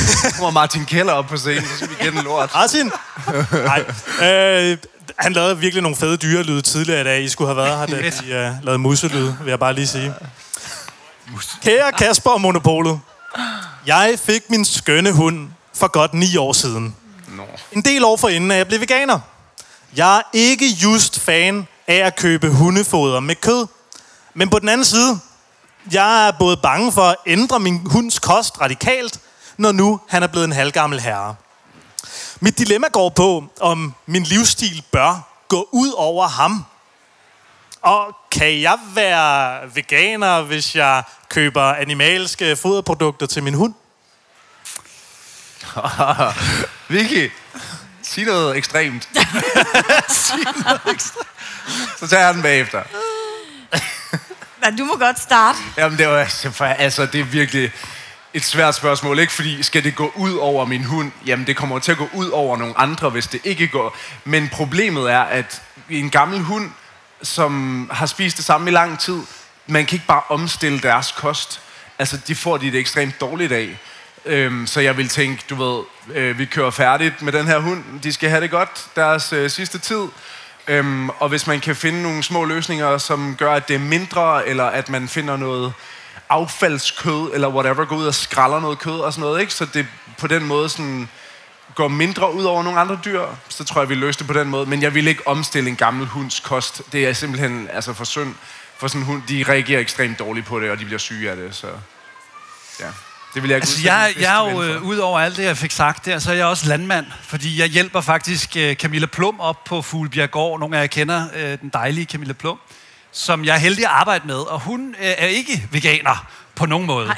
[0.08, 2.50] Så kommer Martin Keller op på scenen, så skal vi en lort.
[2.54, 2.92] Martin?
[3.52, 3.86] Nej.
[4.30, 4.78] Øh,
[5.20, 7.24] han lavede virkelig nogle fede dyrelyde tidligere i dag.
[7.24, 10.14] I skulle have været her, da de uh, lavede musselyd, vil jeg bare lige sige.
[11.62, 13.00] Kære Kasper og Monopolet.
[13.86, 16.96] Jeg fik min skønne hund for godt ni år siden.
[17.72, 19.20] En del år forinden, at jeg blev veganer.
[19.96, 23.68] Jeg er ikke just fan af at købe hundefoder med kød.
[24.34, 25.20] Men på den anden side,
[25.92, 29.20] jeg er både bange for at ændre min hunds kost radikalt,
[29.58, 31.36] når nu han er blevet en halvgammel herre.
[32.42, 36.66] Mit dilemma går på, om min livsstil bør gå ud over ham.
[37.82, 43.74] Og kan jeg være veganer, hvis jeg køber animalske foderprodukter til min hund?
[46.88, 47.32] Vicky,
[48.02, 49.10] sig noget ekstremt.
[52.00, 52.84] Så tager jeg den bagefter.
[54.64, 55.60] Men du må godt starte.
[55.78, 57.72] Jamen, det, var, altså, det er virkelig
[58.34, 59.34] et svært spørgsmål, ikke?
[59.34, 61.12] Fordi skal det gå ud over min hund?
[61.26, 63.98] Jamen, det kommer til at gå ud over nogle andre, hvis det ikke går.
[64.24, 66.72] Men problemet er, at en gammel hund,
[67.22, 69.20] som har spist det samme i lang tid,
[69.68, 71.62] man kan ikke bare omstille deres kost.
[72.00, 73.80] Altså, de får de det ekstremt dårligt af.
[74.26, 75.84] Øhm, så jeg vil tænke, du ved,
[76.16, 77.84] øh, vi kører færdigt med den her hund.
[78.04, 80.04] De skal have det godt deres øh, sidste tid.
[80.68, 84.48] Øhm, og hvis man kan finde nogle små løsninger, som gør, at det er mindre,
[84.48, 85.74] eller at man finder noget
[86.30, 89.54] affaldskød, eller whatever, går ud og skralder noget kød og sådan noget, ikke?
[89.54, 89.88] så det
[90.18, 91.10] på den måde sådan
[91.76, 94.50] går mindre ud over nogle andre dyr, så tror jeg, vi løser det på den
[94.50, 94.66] måde.
[94.66, 96.82] Men jeg vil ikke omstille en gammel hunds kost.
[96.92, 98.36] Det er simpelthen altså for synd.
[98.78, 101.36] For sådan en hund, de reagerer ekstremt dårligt på det, og de bliver syge af
[101.36, 101.68] det, så
[102.80, 102.86] ja.
[103.34, 105.58] Det vil jeg ikke Altså, jeg, jeg er jo, øh, ud over alt det, jeg
[105.58, 107.06] fik sagt der, så er jeg også landmand.
[107.24, 110.60] Fordi jeg hjælper faktisk øh, Camilla Plum op på Fuglebjerggård.
[110.60, 112.60] Nogle af jer kender øh, den dejlige Camilla Plum,
[113.12, 114.36] som jeg er heldig at arbejde med.
[114.36, 117.16] Og hun øh, er ikke veganer på nogen måde.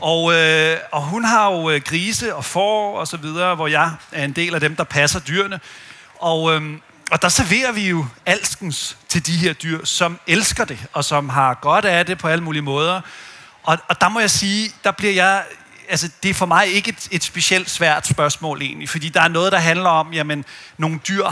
[0.00, 3.90] Og, øh, og hun har jo øh, grise og får og så videre, hvor jeg
[4.12, 5.60] er en del af dem, der passer dyrene.
[6.20, 6.78] Og, øh,
[7.10, 11.28] og der serverer vi jo alskens til de her dyr, som elsker det, og som
[11.28, 13.00] har godt af det på alle mulige måder.
[13.62, 15.44] Og, og der må jeg sige, der bliver jeg...
[15.88, 19.28] Altså, det er for mig ikke et, et specielt svært spørgsmål egentlig, fordi der er
[19.28, 20.44] noget, der handler om, jamen,
[20.78, 21.26] nogle dyr...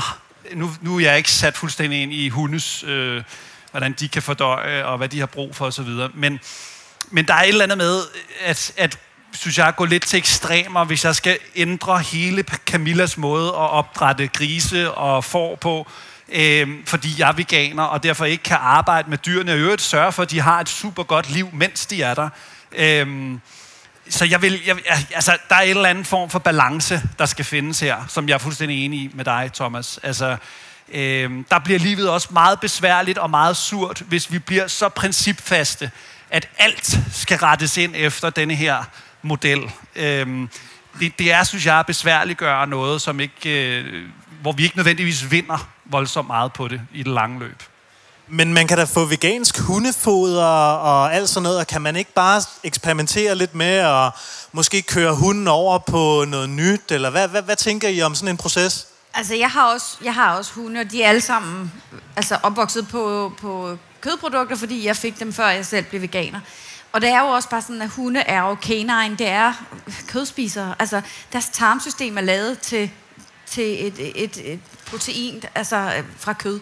[0.55, 3.23] Nu, nu er jeg ikke sat fuldstændig ind i hundes, øh,
[3.71, 6.41] hvordan de kan fordøje, og hvad de har brug for osv., men,
[7.11, 8.03] men der er et eller andet med,
[8.45, 8.99] at, at
[9.33, 14.27] synes jeg, gå lidt til ekstremer, hvis jeg skal ændre hele Camillas måde at opdrætte
[14.27, 15.87] grise og får på,
[16.29, 19.83] øh, fordi jeg er veganer, og derfor ikke kan arbejde med dyrene, og i øvrigt
[19.83, 22.29] sørge for, at de har et super godt liv, mens de er der.
[22.73, 23.39] Øh,
[24.09, 24.77] så jeg vil, jeg,
[25.15, 28.35] altså, der er en eller anden form for balance, der skal findes her, som jeg
[28.35, 30.01] er fuldstændig enig i med dig, Thomas.
[30.03, 30.37] Altså,
[30.91, 35.91] øh, der bliver livet også meget besværligt og meget surt, hvis vi bliver så principfaste,
[36.31, 38.85] at alt skal rettes ind efter denne her
[39.23, 39.61] model.
[39.97, 40.49] Øh,
[41.01, 44.05] det, det er, synes jeg, at besværliggøre noget, som ikke, øh,
[44.43, 47.63] hvor vi ikke nødvendigvis vinder voldsomt meget på det i det lange løb.
[48.29, 52.13] Men man kan da få vegansk hundefoder og alt sådan noget, og kan man ikke
[52.15, 54.13] bare eksperimentere lidt med at
[54.53, 58.29] måske køre hunden over på noget nyt, eller hvad, hvad, hvad tænker I om sådan
[58.29, 58.87] en proces?
[59.15, 61.73] Altså, jeg har også, jeg har også hunde, og de er alle sammen
[62.17, 66.41] altså, opvokset på, på kødprodukter, fordi jeg fik dem, før jeg selv blev veganer.
[66.93, 69.53] Og det er jo også bare sådan, at hunde er jo canine, det er
[70.09, 70.75] kødspisere.
[70.79, 71.01] Altså,
[71.33, 72.91] deres tarmsystem er lavet til,
[73.47, 76.61] til et, et, et protein altså, fra kød.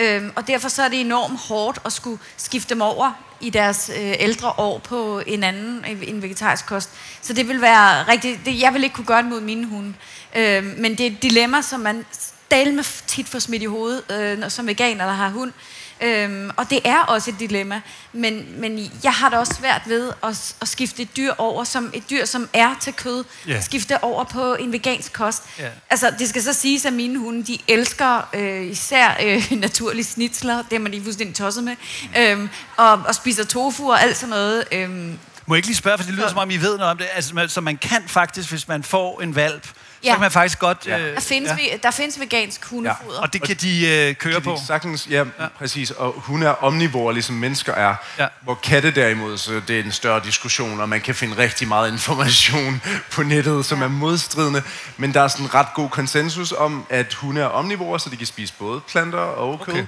[0.00, 3.90] Øhm, og derfor så er det enormt hårdt at skulle skifte dem over i deres
[3.98, 6.90] øh, ældre år på en anden, en vegetarisk kost.
[7.22, 8.40] Så det vil være rigtig...
[8.44, 9.94] Det, jeg vil ikke kunne gøre det mod mine hunde.
[10.36, 12.06] Øhm, men det er et dilemma, som man
[12.50, 15.52] dale med tit får smidt i hovedet, øh, som veganer, der har hund.
[16.00, 17.80] Øhm, og det er også et dilemma.
[18.12, 21.90] Men, men jeg har det også svært ved at, at skifte et dyr over, som
[21.94, 23.60] et dyr, som er til kød, Ja.
[23.60, 25.42] skifte over på en vegansk kost.
[25.58, 25.68] Ja.
[25.90, 30.62] Altså, det skal så siges, at mine hunde, de elsker øh, især øh, naturlige snitsler,
[30.62, 31.76] det er man lige fuldstændig tosset med,
[32.18, 34.64] øhm, og, og spiser tofu og alt sådan noget.
[34.72, 36.98] Øhm, Må jeg ikke lige spørge, for det lyder som om, I ved noget om
[36.98, 37.06] det.
[37.14, 39.68] Altså, så man kan faktisk, hvis man får en valp,
[40.04, 40.14] så Ja.
[40.14, 40.78] kan man faktisk godt...
[40.86, 40.98] Ja.
[40.98, 41.64] øh, der, findes, ja.
[41.70, 41.76] ja.
[41.82, 43.20] der findes vegansk hundefoder.
[43.20, 44.50] Og det kan de øh, køre Kan på.
[44.60, 45.24] de sagtens, ja, ja,
[45.58, 45.90] præcis.
[45.90, 47.94] Og hun er omnivore, ligesom mennesker er.
[48.18, 48.26] Ja.
[48.40, 51.92] Hvor katte derimod, så det er en større diskussion, og man kan finde rigtig meget
[51.92, 54.62] information på nettet, som er modstridende.
[54.96, 58.16] Men der er sådan en ret god konsensus om, at hunde er omnivore, så de
[58.16, 59.74] kan spise både planter og kød.
[59.74, 59.86] Okay.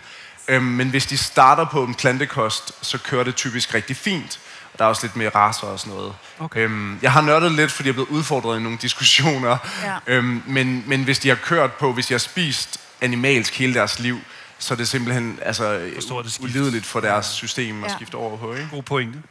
[0.48, 4.38] Øhm, men hvis de starter på en plantekost, så kører det typisk rigtig fint.
[4.78, 6.12] Der er også lidt mere raser og sådan noget.
[6.38, 6.60] Okay.
[6.64, 9.56] Øhm, jeg har nørdet lidt, fordi jeg er blevet udfordret i nogle diskussioner.
[9.84, 9.96] Ja.
[10.06, 13.98] Øhm, men, men hvis de har kørt på, hvis de har spist animalsk hele deres
[13.98, 14.18] liv,
[14.58, 17.96] så er det simpelthen altså, det ulideligt for deres system at Ja.
[17.96, 18.54] skifte over på.
[18.54, 18.68] Ikke?
[18.70, 19.22] God pointe.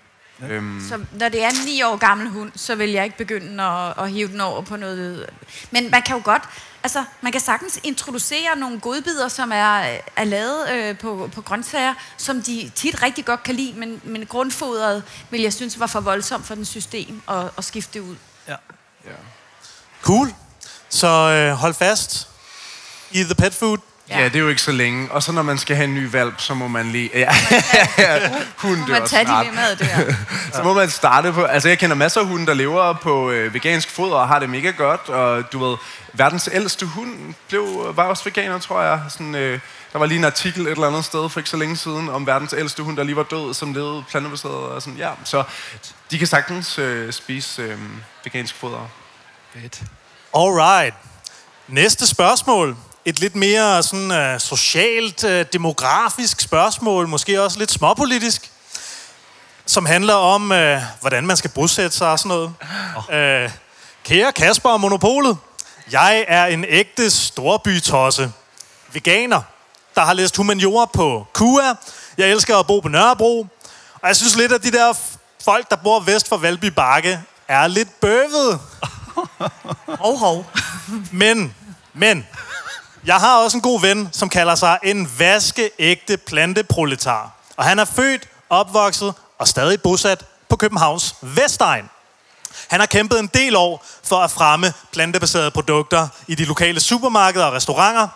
[0.44, 3.64] Øhm, Så når det er en 9 år gammel hund, så vil jeg ikke begynde
[3.64, 5.30] at, at hive den over på noget...
[5.72, 6.44] Men man kan jo godt...
[6.84, 11.94] Altså, man kan sagtens introducere nogle godbidder, som er, er lavet øh, på, på grøntsager,
[12.18, 16.00] som de tit rigtig godt kan lide, men, men grundfodret vil jeg synes var for
[16.00, 18.16] voldsomt for den system at, at skifte det ud.
[18.48, 18.56] Ja.
[19.06, 19.12] ja.
[20.02, 20.34] Cool.
[20.90, 22.28] Så øh, hold fast
[23.12, 23.78] i the pet food.
[24.10, 24.20] Ja.
[24.20, 25.12] ja, det er jo ikke så længe.
[25.12, 27.10] Og så når man skal have en ny valp, så må man lige...
[27.14, 27.34] Ja,
[28.58, 29.46] hun dør man tage snart.
[29.46, 30.14] dilemmaet der.
[30.58, 31.44] Så må man starte på...
[31.44, 34.50] Altså, jeg kender masser af hunde, der lever på øh, vegansk foder og har det
[34.50, 35.10] mega godt.
[35.10, 35.78] Og du ved,
[36.14, 39.02] verdens ældste hund blev, var også veganer, tror jeg.
[39.10, 39.60] Sådan, øh,
[39.94, 42.28] der var lige en artikel et eller andet sted for ikke så længe siden om
[42.28, 44.54] verdens ældste hund, der lige var død, som levede plantebaseret.
[44.54, 45.10] Og sådan, ja.
[45.24, 45.44] Så
[46.12, 47.78] de kan sagtens øh, spise øh,
[48.24, 48.90] vegansk foder.
[49.54, 49.82] Fedt.
[50.36, 50.96] Alright.
[51.68, 52.78] Næste spørgsmål.
[53.08, 58.52] Et lidt mere sådan, uh, socialt, uh, demografisk spørgsmål, måske også lidt småpolitisk,
[59.66, 62.54] som handler om, uh, hvordan man skal bosætte sig og sådan noget.
[62.96, 63.44] Oh.
[63.44, 63.52] Uh,
[64.04, 65.38] kære Kasper og Monopolet,
[65.92, 68.32] jeg er en ægte storbytosse.
[68.94, 69.42] Veganer,
[69.96, 71.76] der har læst humaniora på KUA.
[72.18, 73.48] Jeg elsker at bo på Nørrebro.
[74.02, 74.94] Og jeg synes lidt, at de der
[75.44, 78.60] folk, der bor vest for Valby Bakke, er lidt bøvede.
[79.88, 80.46] Hov, hov.
[81.12, 81.56] Men,
[81.94, 82.28] men,
[83.06, 87.32] jeg har også en god ven, som kalder sig en vaskeægte planteproletar.
[87.58, 91.90] Og han er født, opvokset og stadig bosat på Københavns Vestegn.
[92.68, 97.46] Han har kæmpet en del år for at fremme plantebaserede produkter i de lokale supermarkeder
[97.46, 98.08] og restauranter,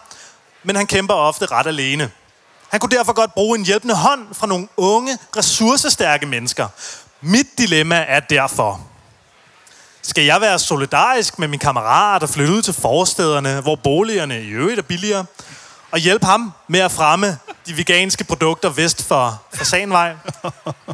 [0.63, 2.11] men han kæmper ofte ret alene.
[2.69, 6.67] Han kunne derfor godt bruge en hjælpende hånd fra nogle unge, ressourcestærke mennesker.
[7.21, 8.88] Mit dilemma er derfor,
[10.09, 14.47] skal jeg være solidarisk med min kammerat og flytte ud til forstederne, hvor boligerne i
[14.47, 15.25] øvrigt er billigere,
[15.91, 20.13] og hjælpe ham med at fremme de veganske produkter vest for Fasanvej?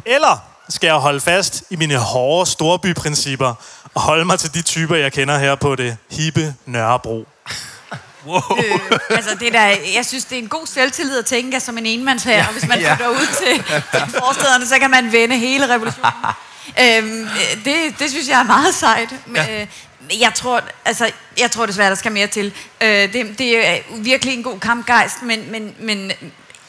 [0.06, 3.54] Eller skal jeg holde fast i mine hårde storbyprincipper
[3.94, 7.26] og holde mig til de typer, jeg kender her på det hippe Nørrebro?
[8.26, 8.40] Wow.
[8.58, 11.78] Øh, altså det der, jeg synes, det er en god selvtillid at tænke, at som
[11.78, 12.94] en enmands her, og hvis man Ja.
[12.94, 13.64] flytter ud til,
[14.00, 16.12] til forstederne, så kan man vende hele revolutionen.
[16.80, 19.14] Øhm, øh, det, det synes jeg er meget sejt.
[19.34, 19.60] Ja.
[19.60, 19.66] øh,
[20.20, 22.52] jeg tror, altså, jeg tror desværre, der skal mere til.
[22.80, 26.12] Øh, det, det er virkelig en god kampgejst, men, men, men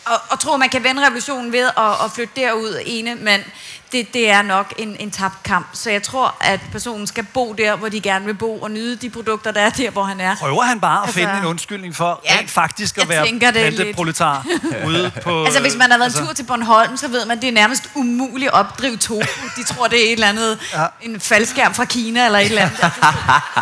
[0.05, 3.43] og, og tro, man kan vende revolutionen ved at, at flytte derud ene mand,
[3.91, 5.67] det, det er nok en, en tabt kamp.
[5.73, 8.95] Så jeg tror, at personen skal bo der, hvor de gerne vil bo, og nyde
[8.95, 10.35] de produkter, der er der, hvor han er.
[10.35, 14.45] Prøver han bare at Altså, finde en undskyldning for ja, rent faktisk at være planteproletar
[14.87, 15.45] ude på...
[15.45, 17.47] Altså, hvis man har været en altså, tur til Bornholm, så ved man, at det
[17.47, 19.47] er nærmest umuligt at opdrive tofu.
[19.57, 20.85] De tror, det er et eller andet, ja.
[21.01, 22.77] en faldskærm fra Kina eller et eller andet.
[22.83, 23.01] Altså,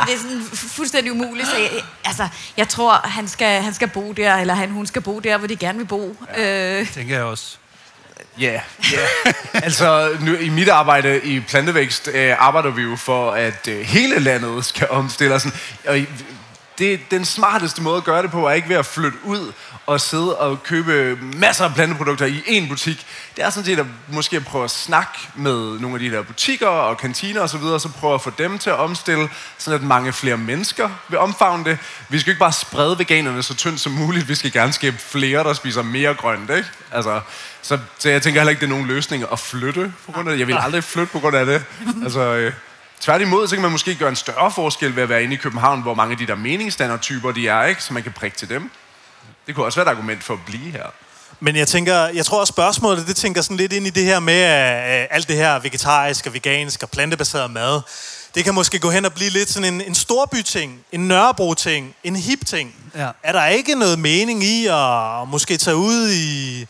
[0.06, 1.48] det er sådan fu- fuldstændig umuligt.
[1.48, 1.70] Så jeg,
[2.06, 5.38] altså, jeg tror, han skal, han skal bo der, eller han, hun skal bo der,
[5.38, 6.16] hvor de gerne vil bo.
[6.38, 6.80] Ja.
[6.82, 7.58] Øh, Tænker jeg også.
[8.40, 8.62] Ja, yeah,
[8.94, 9.36] yeah.
[9.54, 14.20] altså nu, i mit arbejde i plantevækst øh, arbejder vi jo for, at øh, hele
[14.20, 15.36] landet skal omstille.
[15.36, 15.98] Og sådan, og
[16.78, 19.52] det, den smarteste måde at gøre det på er ikke ved at flytte ud
[19.86, 23.06] og sidde og købe masser af planteprodukter i én butik.
[23.36, 26.68] Det er sådan set at måske prøve at snakke med nogle af de der butikker
[26.68, 29.80] og kantiner osv., og så, videre, så prøve at få dem til at omstille, sådan
[29.80, 31.78] at mange flere mennesker vil omfavne det.
[32.10, 35.44] Vi skal ikke bare sprede veganerne så tyndt som muligt, vi skal gerne skabe flere,
[35.44, 36.70] der spiser mere grønt, ikke?
[36.92, 37.22] Altså,
[37.66, 40.34] så, så jeg tænker heller ikke, det er nogen løsning at flytte på grund af
[40.34, 40.40] det.
[40.40, 41.64] Jeg vil aldrig flytte på grund af det.
[42.04, 42.54] Altså, øh,
[43.02, 45.82] tværtimod, så kan man måske gøre en større forskel ved at være inde i København,
[45.82, 47.84] hvor mange af de der meningsstandertyper de er, ikke?
[47.84, 48.72] Så man kan prikke til dem.
[49.48, 50.86] Det kunne også være et argument for at blive her.
[51.40, 54.20] Men jeg tænker, jeg tror også spørgsmålet, det tænker sådan lidt ind i det her
[54.20, 57.82] med uh, alt det her vegetarisk og vegansk og plantebaseret mad.
[58.36, 62.16] Det kan måske gå hen og blive lidt sådan en, en storby-ting, en Nørrebro-ting, en
[62.16, 62.76] hip-ting.
[62.96, 63.10] Ja.
[63.24, 66.66] Er der ikke noget mening i at måske tage ud i,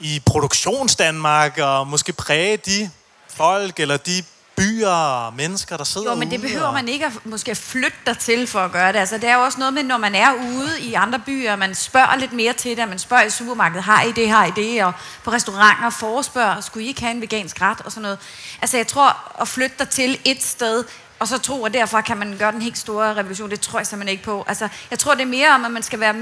[0.00, 2.90] i produktionsdanmark og måske præge de
[3.28, 4.22] folk eller de
[4.56, 6.74] byer og mennesker, der sidder Jo, men det behøver og...
[6.74, 8.98] man ikke at måske flytte dig til for at gøre det.
[8.98, 11.74] Altså, det er jo også noget med, når man er ude i andre byer, man
[11.74, 14.84] spørger lidt mere til det, man spørger i supermarkedet, har I det, har I det,
[14.84, 14.92] og
[15.24, 18.18] på restauranter forespørger, skulle I ikke have en vegansk ret og sådan noget.
[18.60, 20.84] Altså, jeg tror, at flytte dig til et sted,
[21.20, 23.86] og så tro, at derfra kan man gøre den helt store revolution, det tror jeg
[23.86, 24.44] simpelthen ikke på.
[24.48, 26.14] Altså, jeg tror, det er mere om, at man skal være,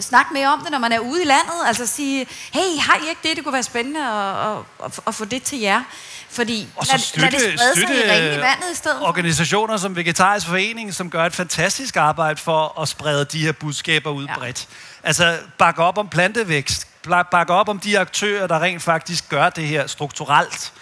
[0.00, 1.54] snakke mere om det, når man er ude i landet.
[1.66, 3.36] Altså sige, hey, har I ikke det?
[3.36, 5.82] Det kunne være spændende at, at, at, at få det til jer.
[6.30, 8.76] Fordi Og så lad, støtte, lad det sprede sig i støtte ringe i vandet i
[8.76, 9.02] stedet.
[9.02, 14.10] organisationer som Vegetarisk Forening, som gør et fantastisk arbejde for at sprede de her budskaber
[14.10, 14.38] ud Ja.
[14.38, 14.68] bredt.
[15.02, 16.86] Altså bakke op om plantevækst,
[17.30, 20.72] bakke op om de aktører, der rent faktisk gør det her strukturelt.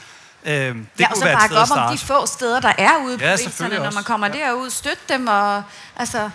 [0.45, 3.25] Øh, det ja, og så bakke op om de få steder, der er ude på
[3.25, 4.33] Ja, ja, selvfølgelig når man kommer ja.
[4.33, 4.71] derud.
[4.71, 5.63] Støt dem og
[5.97, 6.31] altså,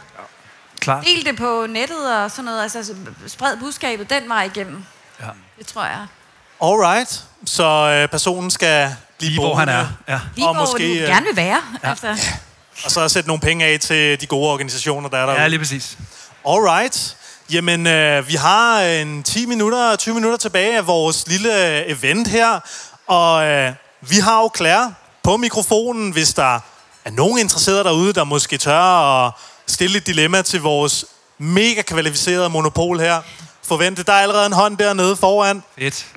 [0.79, 1.05] Klart.
[1.05, 2.61] del det på nettet og sådan noget.
[2.61, 2.95] Altså,
[3.27, 4.83] spred budskabet den vej igennem.
[5.21, 5.25] Ja.
[5.59, 6.05] Det tror jeg.
[6.63, 9.87] Alright, så øh, personen skal blive Lige hvor han er.
[10.07, 10.19] Ja.
[10.35, 11.61] Lige Og hvor måske, øh, gerne vil være.
[11.83, 11.89] Ja.
[11.89, 12.07] Altså.
[12.85, 15.41] Og så sætte nogle penge af til de gode organisationer, der er derude.
[15.41, 15.97] ja, lige præcis.
[16.49, 17.17] Alright.
[17.51, 22.27] Jamen, øh, vi har en 10 minutter, 20 minutter tilbage af vores lille øh, event
[22.27, 22.59] her.
[23.07, 23.73] Og øh,
[24.09, 24.93] vi har jo Claire
[25.23, 26.59] på mikrofonen, hvis der
[27.05, 29.33] er nogen interesserede derude, der måske tør at
[29.67, 31.05] stille et dilemma til vores
[31.37, 33.21] mega kvalificerede monopol her.
[33.63, 35.63] Forvente, der er allerede en hånd dernede foran.
[35.79, 36.07] Fedt.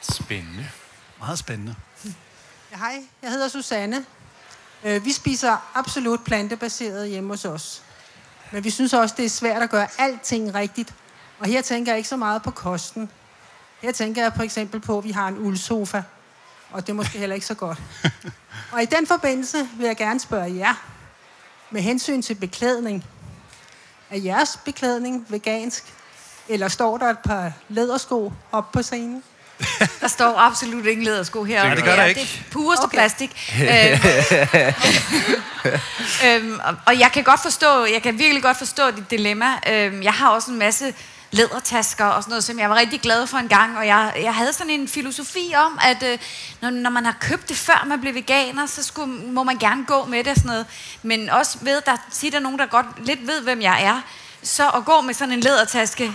[0.00, 0.68] Spændende.
[1.18, 1.74] Meget spændende.
[2.72, 4.04] Ja, Hej, jeg hedder Susanne.
[4.84, 7.82] Øh, Vi spiser absolut plantebaseret hjemme hos os.
[8.52, 10.94] Men vi synes også, det er svært at gøre alting rigtigt.
[11.38, 13.10] Og her tænker jeg ikke så meget på kosten.
[13.86, 16.02] Her tænker jeg for eksempel på, at vi har en uldsofa.
[16.70, 17.78] Og det er måske heller ikke så godt.
[18.72, 20.74] Og i den forbindelse vil jeg gerne spørge jer.
[21.70, 23.04] Med hensyn til beklædning.
[24.10, 25.84] Er jeres beklædning vegansk?
[26.48, 29.22] Eller står der et par lædersko op på scenen?
[30.00, 31.74] Der står absolut ingen lædersko her.
[31.74, 32.20] det gør der ikke.
[32.20, 32.96] Det er pureste okay.
[32.96, 33.52] Plastik.
[36.24, 39.46] øhm, øhm, og, og jeg kan godt forstå, jeg kan virkelig godt forstå dit dilemma.
[39.68, 40.94] Øhm, jeg har også en masse
[41.30, 44.34] lædertasker og sådan noget, som jeg var rigtig glad for en gang, og jeg, jeg
[44.34, 46.18] havde sådan en filosofi om, at øh,
[46.60, 49.84] når, når man har købt det før man blev veganer, så skulle, må man gerne
[49.84, 50.66] gå med det og sådan noget.
[51.02, 54.00] Men også ved, der siger der er nogen, der godt lidt ved, hvem jeg er,
[54.42, 56.12] så at gå med sådan en lædertaske,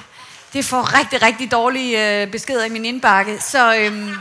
[0.53, 3.41] det får rigtig, rigtig dårlige øh, beskeder i min indbakke.
[3.41, 4.13] Så, øhm,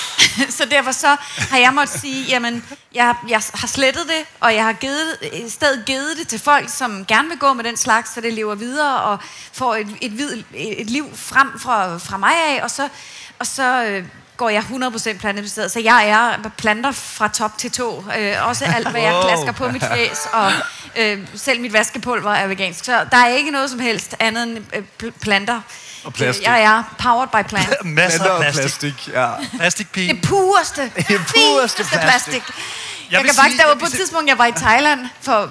[0.58, 1.16] så derfor så
[1.50, 2.64] har jeg måttet sige, jamen,
[2.94, 6.68] jeg, jeg har slettet det, og jeg har givet, i stedet givet det til folk,
[6.68, 9.18] som gerne vil gå med den slags, så det lever videre og
[9.52, 12.88] får et, et, vid, et liv frem fra, fra mig af, og så,
[13.38, 14.04] og så øh,
[14.42, 14.62] går jeg
[15.14, 15.72] 100% plantebaseret.
[15.72, 18.04] Så jeg er planter fra top til tå.
[18.18, 20.52] Øh, også alt, hvad jeg klasker på mit fjes, og
[20.96, 22.84] øh, selv mit vaskepulver er vegansk.
[22.84, 25.60] Så der er ikke noget som helst andet end øh, pl- planter.
[26.04, 26.46] Og plastik.
[26.46, 27.68] Jeg er powered by plant.
[27.84, 28.62] Masser af plastik.
[28.94, 29.28] plastik, ja.
[29.58, 30.08] Plastikpige.
[30.14, 32.00] Det pureste, Det pureste plastik.
[32.00, 32.42] plastik.
[33.10, 35.00] Jeg, vil kan sige- faktisk, der var jeg på et tidspunkt, jeg var i Thailand,
[35.20, 35.50] for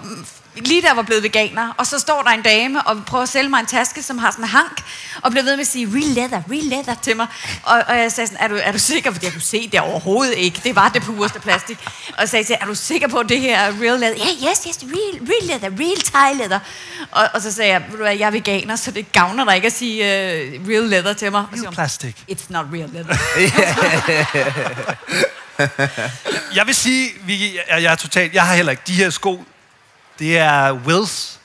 [0.55, 3.49] lige jeg var blevet veganer, og så står der en dame og prøver at sælge
[3.49, 4.83] mig en taske, som har sådan en hank,
[5.21, 7.27] og bliver ved med at sige, real leather, real leather til mig.
[7.63, 9.11] Og, og jeg sagde sådan, er du, er du sikker?
[9.11, 10.61] Fordi jeg kunne se det overhovedet ikke.
[10.63, 11.77] Det var det pureste plastik.
[12.07, 14.25] Og jeg sagde til er du sikker på, at det her er real leather?
[14.25, 16.59] Ja, yeah, yes, yes, real, real leather, real Thai leather.
[17.11, 19.55] Og, og så sagde jeg, ved du hvad, jeg er veganer, så det gavner dig
[19.55, 21.45] ikke at sige uh, real leather til mig.
[21.55, 22.23] Så hun, Plastik.
[22.31, 23.15] It's not real leather.
[26.55, 28.33] Jeg vil sige, Vicky, jeg, jeg er totalt...
[28.33, 29.45] Jeg har heller ikke de her sko.
[30.21, 31.39] Det er Wills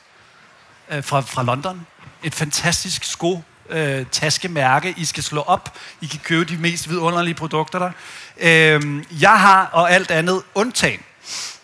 [0.91, 1.87] øh, fra, fra London.
[2.23, 4.95] Et fantastisk sko øh, taskemærke.
[4.97, 5.79] I skal slå op.
[6.01, 7.91] I kan købe de mest vidunderlige produkter der.
[8.39, 11.01] Øh, jeg har, og alt andet undtagen,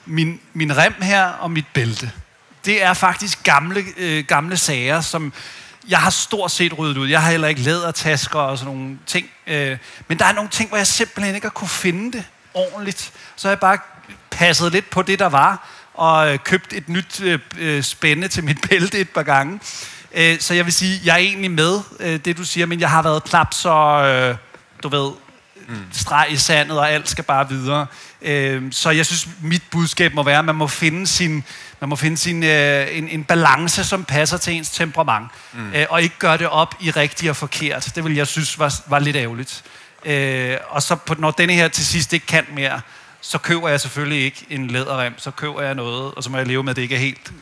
[0.06, 2.12] min, min rem her og mit bælte.
[2.64, 5.32] Det er faktisk gamle, øh, gamle sager, som
[5.88, 7.08] jeg har stort set ryddet ud.
[7.08, 9.30] Jeg har heller ikke lædertasker og sådan nogle ting.
[9.46, 13.12] Øh, men der er nogle ting, hvor jeg simpelthen ikke har kunne finde det ordentligt.
[13.36, 13.78] Så har jeg bare
[14.30, 18.44] passet lidt på det, der var, og øh, købt et nyt øh, øh, spænde til
[18.44, 19.60] mit bælte et par gange.
[20.14, 22.90] Øh, så jeg vil sige, jeg er egentlig med øh, det, du siger, men jeg
[22.90, 24.36] har været klap så, øh,
[24.82, 25.12] du ved,
[25.92, 27.86] streg i sandet, og alt skal bare videre.
[28.22, 31.44] Øh, så jeg synes, mit budskab må være, at man må finde sin,
[31.80, 35.28] man må finde sin, øh, en, en balance, som passer til ens temperament.
[35.52, 35.72] Mm.
[35.74, 37.92] Øh, og ikke gøre det op i rigtigt og forkert.
[37.94, 39.64] Det vil jeg synes var, var lidt ærgerligt.
[40.04, 42.80] Øh, og så på, når denne her til sidst ikke kan mere,
[43.22, 45.18] så køber jeg selvfølgelig ikke en læderrem.
[45.18, 47.32] Så køber jeg noget, og så må jeg leve med, at det ikke er helt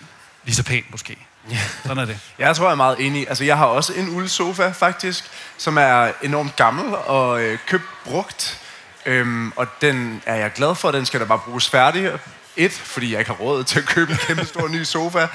[0.45, 1.16] lige så pænt måske.
[1.85, 2.18] Sådan er det.
[2.39, 3.28] Jeg tror, jeg er meget enig.
[3.28, 5.24] Altså, jeg har også en uldsofa, faktisk,
[5.59, 8.61] som er enormt gammel og øh, købt brugt.
[9.07, 10.91] Øhm, og den er jeg glad for.
[10.91, 12.12] Den skal da bare bruges færdig.
[12.57, 15.26] Et, fordi jeg ikke har råd til at købe en kæmpe stor ny sofa.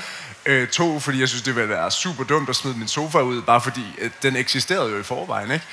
[0.46, 3.42] Øh, to, fordi jeg synes, det ville være super dumt at smide min sofa ud,
[3.42, 5.66] bare fordi øh, den eksisterede jo i forvejen, ikke?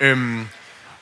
[0.00, 0.48] Øhm,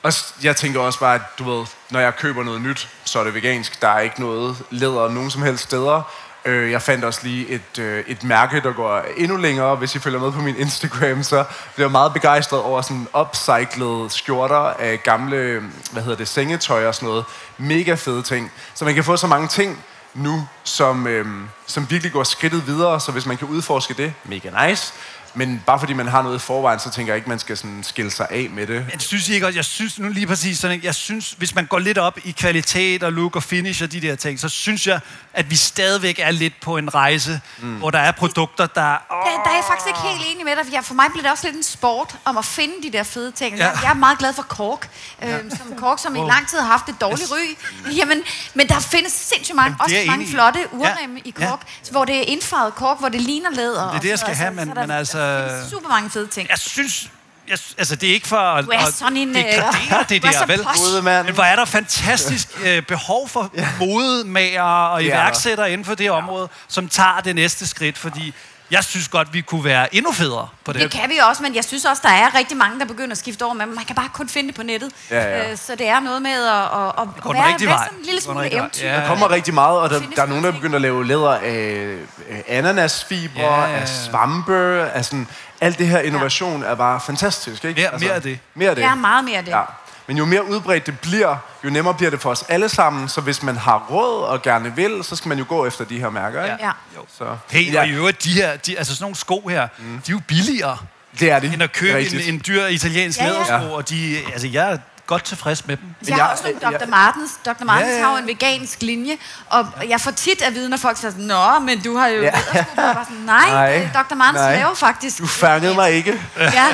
[0.03, 3.23] og jeg tænker også bare, at du ved, når jeg køber noget nyt, så er
[3.23, 3.81] det vegansk.
[3.81, 6.01] Der er ikke noget læder nogen som helst steder.
[6.45, 9.75] Øh, jeg fandt også lige et, øh, et mærke, der går endnu længere.
[9.75, 11.45] Hvis I følger med på min Instagram, så
[11.75, 16.95] bliver jeg meget begejstret over sådan upcyclede skjorter af gamle, hvad hedder det, sengetøj og
[16.95, 17.25] sådan noget.
[17.57, 18.51] Mega fede ting.
[18.73, 19.83] Så man kan få så mange ting
[20.13, 22.99] nu, som, øhm, som virkelig går skridtet videre.
[22.99, 24.93] Så hvis man kan udforske det, mega nice.
[25.39, 27.83] Men bare fordi man har noget i forvejen, så tænker jeg ikke, man skal sådan
[27.83, 28.85] skille sig af med det.
[28.93, 31.79] Jeg synes ikke også, jeg synes nu lige præcis sådan, jeg synes, hvis man går
[31.79, 34.99] lidt op i kvalitet og look og finish og de der ting, så synes jeg,
[35.33, 37.75] at vi stadigvæk er lidt på en rejse, mm.
[37.75, 38.81] hvor der er produkter, der...
[38.81, 41.05] Åh, Der, der er jeg faktisk ikke helt enig med dig, for jeg, for mig
[41.11, 43.57] bliver det også lidt en sport om at finde de der fede ting.
[43.57, 43.63] Ja.
[43.65, 43.69] Ja.
[43.71, 44.89] Jeg, jeg er meget glad for Kork,
[45.23, 47.57] øh, som Kork, som i lang tid har haft et dårligt ry.
[47.95, 48.21] Jamen,
[48.53, 50.77] men der findes sindssygt mange, Jamen, også mange flotte Ja.
[50.77, 51.45] urremme i Ja.
[51.47, 51.61] Kork,
[51.91, 53.87] hvor det er indfarvet Kork, hvor det ligner læder.
[53.87, 56.49] Det er det, jeg skal have, men- men altså- findes super mange fede ting.
[56.49, 57.09] jeg synes...
[57.47, 60.21] Jeg, altså, det er ikke for at, Du er at sådan en, øh, degradere det
[60.21, 61.25] du er der, vel?
[61.25, 65.95] Men hvor er der fantastisk øh, behov for modemager og Det er iværksættere inden for
[65.95, 68.33] det område, som tager det næste skridt, fordi
[68.71, 70.81] jeg synes godt, vi kunne være endnu federe på det.
[70.81, 73.17] Det kan vi også, men jeg synes også, der er rigtig mange, der begynder at
[73.17, 74.91] skifte over, men man kan bare kun finde det på nettet.
[75.11, 75.51] Ja, ja.
[75.51, 78.53] Øh, Så det er noget med at, at, at, være, være sådan en lille smule
[78.53, 78.87] eventyr.
[78.87, 78.95] Ja.
[78.95, 81.55] Der kommer rigtig meget, og der, der er nogen, der begynder at lave læder af
[81.55, 81.99] øh,
[82.47, 83.67] ananasfibre, Ja.
[83.79, 85.27] af svampe, af sådan...
[85.61, 87.81] Alt det her innovation er bare fantastisk, ikke?
[87.81, 88.39] Altså, Mere- mere af det.
[88.53, 88.85] Mere af det.
[88.85, 89.47] Er meget mere det.
[89.47, 89.61] Ja.
[90.09, 93.09] Men jo mere udbredt det bliver, jo nemmere bliver det for os alle sammen.
[93.09, 95.99] Så hvis man har råd og gerne vil, så skal man jo gå efter de
[95.99, 96.65] her mærker, ikke?
[96.65, 96.71] Ja.
[97.17, 99.85] Så, Hey, ja, og i øvrigt, de her, de, altså sådan nogle sko her, mm.
[99.85, 100.77] de er jo billigere,
[101.19, 101.53] det er det.
[101.53, 102.29] end at købe en, Rigtigt.
[102.29, 103.31] en dyr italiensk Ja, ja.
[103.31, 104.79] lædersko, og de, altså jeg
[105.09, 105.85] godt tilfreds med dem.
[106.07, 106.89] Jeg har jeg- også nogle jeg- Dr.
[106.89, 107.31] Martens.
[107.45, 107.63] Dr.
[107.65, 108.05] Martens Ja, ja, ja.
[108.05, 109.17] har jo en vegansk linje,
[109.49, 112.21] og jeg får tit at vide, når folk siger Nå, men du har jo...
[112.21, 112.31] Ja.
[112.55, 112.63] Ja.
[112.75, 114.15] Bare sådan, nej, Nej, Nej, Dr.
[114.15, 114.55] Martens nej.
[114.55, 115.17] laver faktisk...
[115.17, 116.21] Du fangede mig ikke.
[116.39, 116.65] Ja,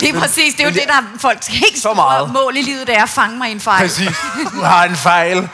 [0.00, 0.54] det er præcis.
[0.54, 2.32] Det er jo det, der er folks helt Så meget.
[2.32, 3.80] mål i livet, det er at fange mig i en fejl.
[3.82, 4.10] Præcis.
[4.52, 5.48] Du har en fejl.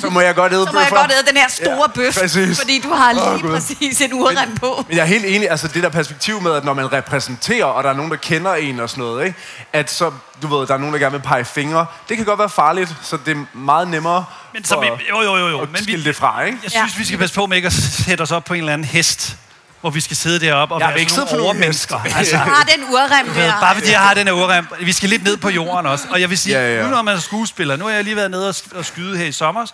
[0.00, 1.02] Så må jeg godt æde Så må jeg bøffer.
[1.02, 2.58] godt æde den her store Ja, bøf, præcis.
[2.58, 3.50] fordi du har lige Gud.
[3.50, 4.84] præcis en urrem på.
[4.88, 7.84] Men jeg er helt enig, altså det der perspektiv med, at når man repræsenterer, og
[7.84, 9.38] der er nogen, der kender en og sådan noget, ikke?
[9.72, 10.10] at så,
[10.42, 11.86] du ved, der er nogen, der gerne vil pege fingre.
[12.08, 15.36] Det kan godt være farligt, så det er meget nemmere Men som, for jo, jo,
[15.36, 15.60] jo, jo.
[15.60, 16.58] at Men vi, skille det fra, ikke?
[16.62, 16.98] jeg synes, Ja.
[16.98, 19.36] vi skal passe på med ikke at sætte os op på en eller anden hest,
[19.80, 22.00] hvor vi skal sidde deroppe og Jeg være ikke sådan nogle overmennesker.
[22.16, 23.60] Altså, har den urrem der.
[23.60, 24.66] bare fordi jeg har den ordrem.
[24.80, 26.04] Vi skal lidt ned på jorden også.
[26.10, 28.16] Og jeg vil sige, Ja, ja, nu når man er skuespiller, nu har jeg lige
[28.16, 29.66] været nede og, og skyde her i sommer,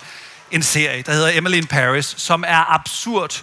[0.50, 3.42] en serie, der hedder Emily in Paris, som er absurd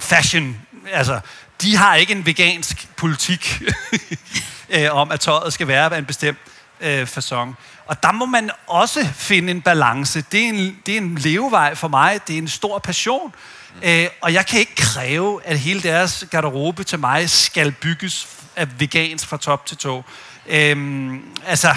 [0.00, 0.56] fashion.
[0.92, 1.20] Altså,
[1.62, 3.62] de har ikke en vegansk politik
[4.70, 6.38] øh, om, at tøjet skal være af en bestemt
[6.84, 7.56] øh, fasong.
[7.86, 10.24] Og der må man også finde en balance.
[10.32, 12.20] Det er en, det er en levevej for mig.
[12.26, 13.34] Det er en stor passion.
[13.82, 18.80] Øh, og jeg kan ikke kræve, at hele deres garderobe til mig skal bygges af
[18.80, 20.04] vegansk fra top til tå.
[20.46, 21.14] Øh,
[21.46, 21.74] altså,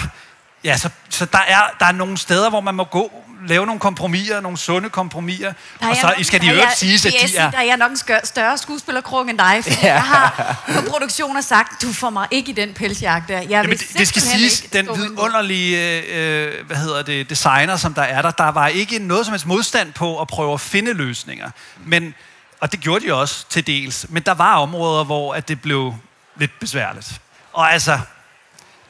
[0.64, 3.80] ja, så, så der, er, der er nogle steder, hvor man må gå, lave nogle
[3.80, 5.52] kompromiser, nogle sunde kompromiser.
[5.80, 7.50] Er Og så nok- skal de jeg- sige, at de er...
[7.50, 11.82] Der er jeg nok en større skuespillerkrog end dig, for jeg har på produktioner sagt,
[11.82, 13.38] du får mig ikke i den pelsjagt der.
[13.40, 18.02] Jeg Jamen, det, det skal siges, den vidunderlige øh, hvad hedder det, designer, som der
[18.02, 21.50] er der, der var ikke noget som helst modstand på at prøve at finde løsninger.
[21.84, 22.14] Men,
[22.60, 24.06] og det gjorde de også til dels.
[24.08, 25.94] Men der var områder, hvor at det blev
[26.36, 27.20] lidt besværligt.
[27.52, 27.98] Og altså,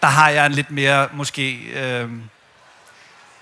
[0.03, 2.09] der har jeg en lidt mere, måske, øh,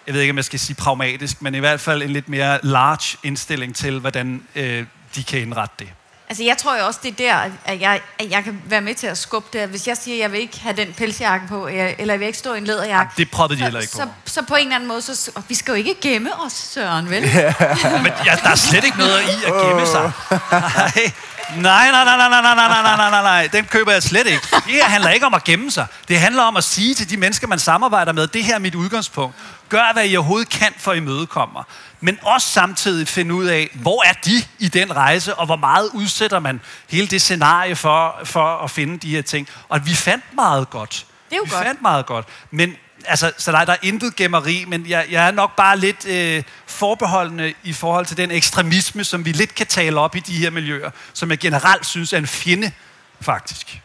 [0.07, 2.59] jeg ved ikke, om jeg skal sige pragmatisk, men i hvert fald en lidt mere
[2.63, 4.85] large indstilling til, hvordan øh,
[5.15, 5.89] de kan indrette det.
[6.29, 8.95] Altså, jeg tror jo også, det er der, at jeg, at jeg kan være med
[8.95, 9.69] til at skubbe det.
[9.69, 12.27] Hvis jeg siger, at jeg vil ikke have den pelsjakke på, jeg- eller jeg vil
[12.27, 13.13] ikke stå i en læderjakke.
[13.17, 14.09] Det proppede de heller ikke så, på.
[14.25, 17.11] så, så på en eller anden måde, så, vi skal jo ikke gemme os, Søren,
[17.11, 17.23] vel?
[18.03, 20.13] Men ja, der er slet ikke noget i at gemme sig.
[20.53, 21.13] Nej,
[21.57, 24.27] nej, nej, nej, nej, nej, nej, nej, nej, nej, nej, nej, den køber jeg slet
[24.27, 24.43] ikke.
[24.53, 25.87] Det her handler ikke om at gemme sig.
[26.09, 28.75] Det handler om at sige til de mennesker, man samarbejder med, det her er mit
[28.75, 29.37] udgangspunkt.
[29.69, 31.65] Gør, hvad I overhovedet kan for at imødekomme mig.
[32.01, 35.91] Men også samtidig finde ud af, hvor er de i den rejse, og hvor meget
[35.95, 39.49] udsætter man hele det scenarie for, for at finde de her ting.
[39.69, 41.07] Og vi fandt meget godt.
[41.31, 41.65] Det er jo vi godt.
[41.65, 42.27] fandt meget godt.
[42.51, 42.77] Men
[43.07, 46.43] altså, så der, der er intet gemmeri, men jeg, jeg er nok bare lidt øh,
[46.67, 50.51] forbeholdende i forhold til den ekstremisme, som vi lidt kan tale op i de her
[50.51, 52.73] miljøer, som jeg generelt synes er en fjende,
[53.21, 53.81] faktisk.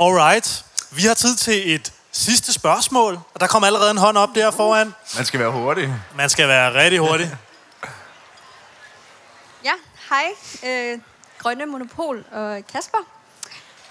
[0.00, 0.64] Alright.
[0.90, 4.50] Vi har tid til et sidste spørgsmål, og der kommer allerede en hånd op der
[4.50, 4.94] foran.
[5.16, 5.94] Man skal være hurtig.
[6.16, 7.30] Man skal være rigtig hurtig.
[9.64, 9.72] Ja,
[10.10, 10.24] hej.
[10.64, 10.98] Øh,
[11.38, 12.98] Grønne Monopol og Kasper.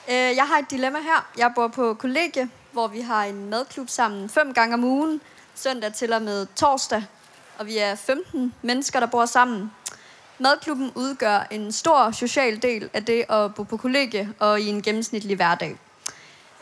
[0.09, 1.25] Øh, jeg har et dilemma her.
[1.37, 5.21] Jeg bor på kollegie, hvor vi har en madklub sammen fem gange om ugen,
[5.55, 7.03] søndag til og med torsdag.
[7.57, 9.71] Og vi er 15 mennesker, der bor sammen.
[10.39, 14.81] Madklubben udgør en stor social del af det at bo på kollegie og i en
[14.81, 15.77] gennemsnitlig hverdag.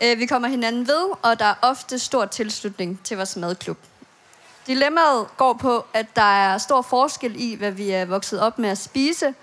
[0.04, 3.78] Øh, vi kommer hinanden ved, og der er ofte stor tilslutning til vores madklub.
[4.68, 8.70] Dilemmaet går på, at der er stor forskel i, hvad vi er vokset op med
[8.70, 9.34] at spise,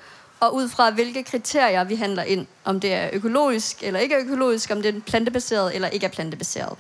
[0.43, 2.47] og ud fra hvilke kriterier vi handler ind.
[2.65, 6.11] Om det er økologisk eller ikke er økologisk, om det er plantebaseret eller ikke er
[6.11, 6.79] plantebaseret.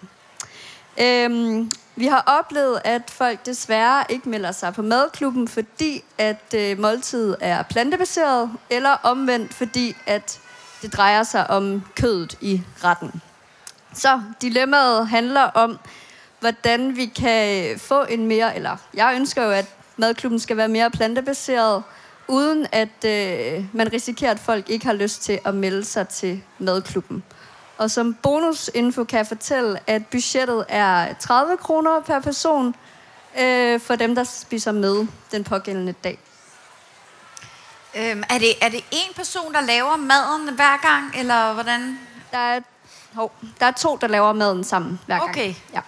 [1.00, 6.78] Øhm, vi har oplevet, at folk desværre ikke melder sig på madklubben, fordi at øh,
[6.78, 10.40] måltidet er plantebaseret, eller omvendt, fordi at
[10.82, 13.22] det drejer sig om kødet i retten.
[13.94, 15.78] Så dilemmaet handler om,
[16.40, 20.90] hvordan vi kan få en mere, eller jeg ønsker jo, at madklubben skal være mere
[20.90, 21.82] plantebaseret,
[22.28, 26.42] uden at øh, man risikerer, at folk ikke har lyst til at melde sig til
[26.58, 27.22] madklubben.
[27.78, 32.74] Og som bonusinfo kan jeg fortælle, at budgettet er 30 kroner per person
[33.38, 36.18] øh, for dem, der spiser med den pågældende dag.
[37.94, 41.98] Øhm, er, det, er det en person, der laver maden hver gang, eller hvordan?
[42.30, 42.60] Der er,
[43.14, 45.30] hov, der er to, der laver maden sammen hver gang.
[45.30, 45.54] Okay.
[45.74, 45.80] Ja.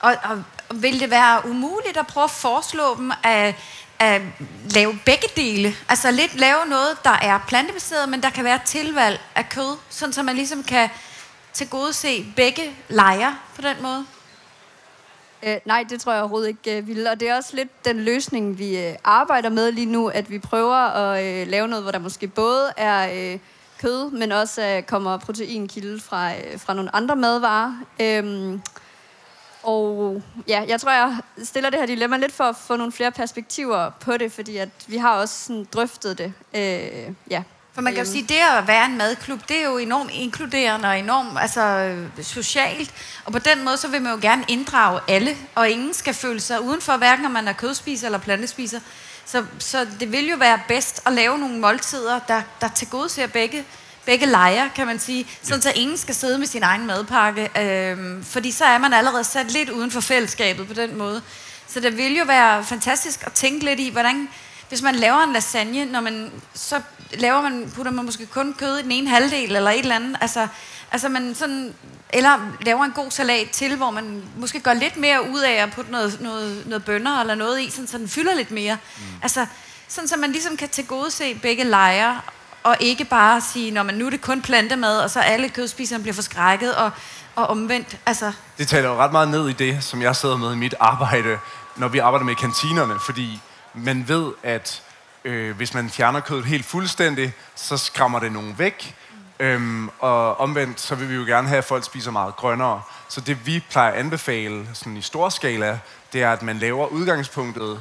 [0.00, 0.42] Og, og
[0.82, 3.54] vil det være umuligt at prøve at foreslå dem at,
[3.98, 4.22] at
[4.70, 5.74] lave begge dele?
[5.88, 10.12] Altså lidt lave noget, der er plantebaseret, men der kan være tilvalg af kød, sådan
[10.12, 10.88] så man ligesom kan
[11.52, 14.06] tilgodese begge lejre på den måde?
[15.42, 17.06] Øh, nej, det tror jeg overhovedet ikke øh, vil.
[17.06, 20.38] Og det er også lidt den løsning, vi øh, arbejder med lige nu, at vi
[20.38, 23.38] prøver at øh, lave noget, hvor der måske både er øh,
[23.80, 27.72] kød, men også øh, kommer proteinkilde fra, øh, fra nogle andre madvarer.
[28.00, 28.58] Øh,
[29.66, 33.12] og ja, jeg tror, jeg stiller det her dilemma lidt for at få nogle flere
[33.12, 36.32] perspektiver på det, fordi at vi har også sådan drøftet det.
[36.54, 37.42] Øh, ja.
[37.72, 40.88] For man kan jo sige, det at være en madklub, det er jo enormt inkluderende
[40.88, 42.94] og enormt altså, socialt.
[43.24, 46.40] Og på den måde, så vil man jo gerne inddrage alle, og ingen skal føle
[46.40, 48.80] sig udenfor, hverken om man er kødspiser eller plantespiser.
[49.24, 53.64] Så, så det vil jo være bedst at lave nogle måltider, der, der tilgodeser begge,
[54.06, 55.26] begge lejre, kan man sige.
[55.42, 57.50] Sådan så ingen skal sidde med sin egen madpakke.
[57.60, 61.22] Øhm, fordi så er man allerede sat lidt uden for fællesskabet på den måde.
[61.68, 64.28] Så det vil jo være fantastisk at tænke lidt i, hvordan
[64.68, 66.80] hvis man laver en lasagne, når man, så
[67.14, 70.16] laver man, putter man måske kun kød i den ene halvdel, eller et eller andet.
[70.20, 70.48] Altså,
[70.92, 71.74] altså man sådan,
[72.10, 75.72] eller laver en god salat til, hvor man måske gør lidt mere ud af at
[75.72, 78.78] putte noget, noget, noget bønner eller noget i, sådan, så den fylder lidt mere.
[78.96, 79.02] Mm.
[79.22, 79.46] Altså,
[79.88, 82.20] sådan så man ligesom kan tilgodese begge lejre,
[82.66, 86.02] og ikke bare sige, når man nu er det kun plantemad, og så alle kødspiserne
[86.02, 86.90] bliver forskrækket, og,
[87.34, 87.98] og omvendt.
[88.06, 88.32] Altså.
[88.58, 91.38] Det taler jo ret meget ned i det, som jeg sidder med i mit arbejde,
[91.76, 93.40] når vi arbejder med kantinerne, fordi
[93.74, 94.82] man ved, at
[95.24, 98.94] øh, hvis man fjerner kødet helt fuldstændig, så skræmmer det nogen væk.
[99.40, 102.82] Øhm, og omvendt, så vil vi jo gerne have, at folk spiser meget grønnere.
[103.08, 105.78] Så det vi plejer at anbefale sådan i stor skala,
[106.12, 107.80] det er, at man laver udgangspunktet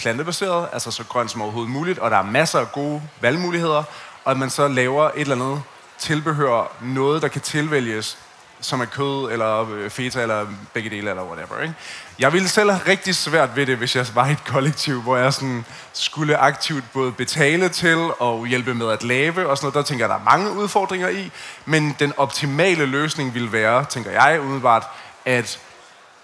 [0.00, 3.82] plantebaseret, altså så grønt som overhovedet muligt, og der er masser af gode valgmuligheder,
[4.24, 5.62] og at man så laver et eller andet
[5.98, 8.18] tilbehør, noget der kan tilvælges,
[8.60, 11.60] som er kød, eller øh, feta, eller begge dele, eller whatever.
[11.62, 11.74] Ikke?
[12.18, 15.16] Jeg ville selv have rigtig svært ved det, hvis jeg var i et kollektiv, hvor
[15.16, 19.74] jeg sådan skulle aktivt både betale til og hjælpe med at lave og sådan noget.
[19.74, 21.30] Der tænker jeg, der er mange udfordringer i,
[21.64, 24.86] men den optimale løsning ville være, tænker jeg umiddelbart,
[25.24, 25.60] at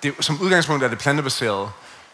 [0.02, 1.68] det, som udgangspunkt er det plantebaseret,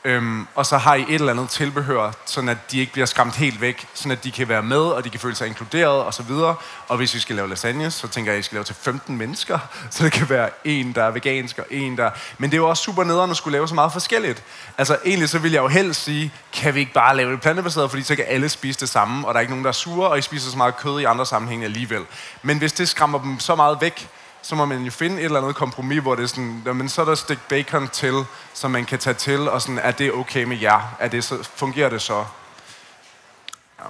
[0.04, 3.36] Øhm, og så har I et eller andet tilbehør, sådan at de ikke bliver skræmt
[3.36, 6.14] helt væk, sådan at de kan være med, og de kan føle sig inkluderet og
[6.14, 6.54] så videre.
[6.88, 9.16] Og hvis vi skal lave lasagne, så tænker jeg, at I skal lave til 15
[9.16, 9.58] mennesker,
[9.90, 12.10] så det kan være en, der er vegansk, og en, der...
[12.38, 14.42] Men det er jo også super nederen at skulle lave så meget forskelligt.
[14.78, 17.90] Altså egentlig så vil jeg jo helst sige, kan vi ikke bare lave det plantebaseret,
[17.90, 20.08] fordi så kan alle spise det samme, og der er ikke nogen, der er sure,
[20.08, 22.02] og I spiser så meget kød i andre sammenhænge alligevel.
[22.42, 24.08] Men hvis det skræmmer dem så meget væk,
[24.42, 27.00] så må man jo finde et eller andet kompromis, hvor det er sådan, men så
[27.00, 28.24] er der stik bacon til,
[28.54, 30.96] som man kan tage til, og sådan, er det okay med jer?
[31.00, 32.24] Er det så, fungerer det så?
[33.78, 33.84] Ja.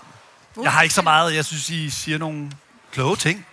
[0.63, 2.53] Jeg har ikke så meget, jeg synes, I siger nogle
[2.93, 3.47] kloge ting.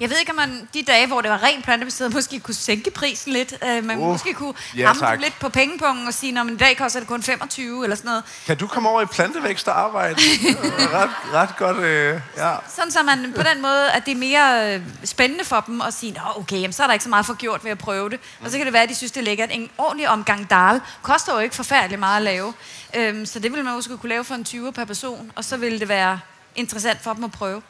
[0.00, 2.90] Jeg ved ikke, om man de dage, hvor det var rent plantebaseret, måske kunne sænke
[2.90, 3.54] prisen lidt.
[3.62, 5.20] Uh, man Uh, måske kunne ja, ramme tak.
[5.20, 8.24] lidt på pengepunkten og sige, at i dag koster det kun 25 eller sådan noget.
[8.46, 10.16] Kan du komme over i plantevækst og arbejde?
[10.98, 12.54] ret, ret godt, øh, ja.
[12.68, 15.94] Sådan så man på den måde, at det er mere øh, spændende for dem at
[15.94, 18.10] sige, Nå, okay, jamen, så er der ikke så meget for gjort ved at prøve
[18.10, 18.20] det.
[18.44, 19.48] Og så kan det være, at de synes, det er lækkert.
[19.52, 22.54] En ordentlig omgang dal koster jo ikke forfærdeligt meget at lave.
[22.96, 25.56] Øhm, så det ville man måske kunne lave for en 20 per person, og så
[25.56, 26.20] ville det være
[26.56, 27.62] interessant for dem at prøve.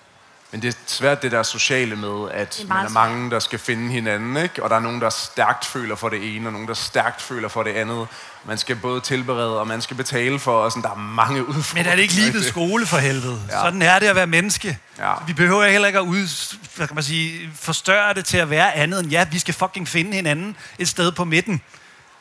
[0.53, 3.59] Men det er svært det der sociale med, at er man er mange, der skal
[3.59, 4.62] finde hinanden, ikke?
[4.62, 7.48] Og der er nogen, der stærkt føler for det ene, og nogen, der stærkt føler
[7.48, 8.09] for det andet.
[8.44, 11.74] Man skal både tilberede, og man skal betale for, og sådan, der er mange udfordringer.
[11.74, 13.40] Men er det ikke livets skole for helvede?
[13.48, 13.61] Ja.
[13.61, 14.78] Sådan er det at være menneske.
[14.98, 15.12] Ja.
[15.26, 18.74] Vi behøver heller ikke at ud, hvad kan man sige, forstørre det til at være
[18.74, 21.61] andet end, ja, vi skal fucking finde hinanden et sted på midten.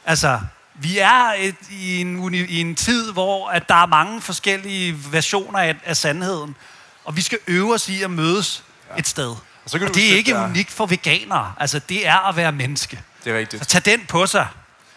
[0.06, 0.40] Altså,
[0.76, 5.60] vi er et, i, en, i en tid, hvor at der er mange forskellige versioner
[5.60, 6.56] af, af sandheden.
[7.06, 9.00] Og vi skal øve os i at mødes ja.
[9.00, 9.28] et sted.
[9.30, 11.54] Og, så kan og det er ikke dig- unikt for veganere.
[11.60, 13.02] Altså, det er at være menneske.
[13.24, 13.64] Det er rigtigt.
[13.64, 14.48] Så tag den på sig.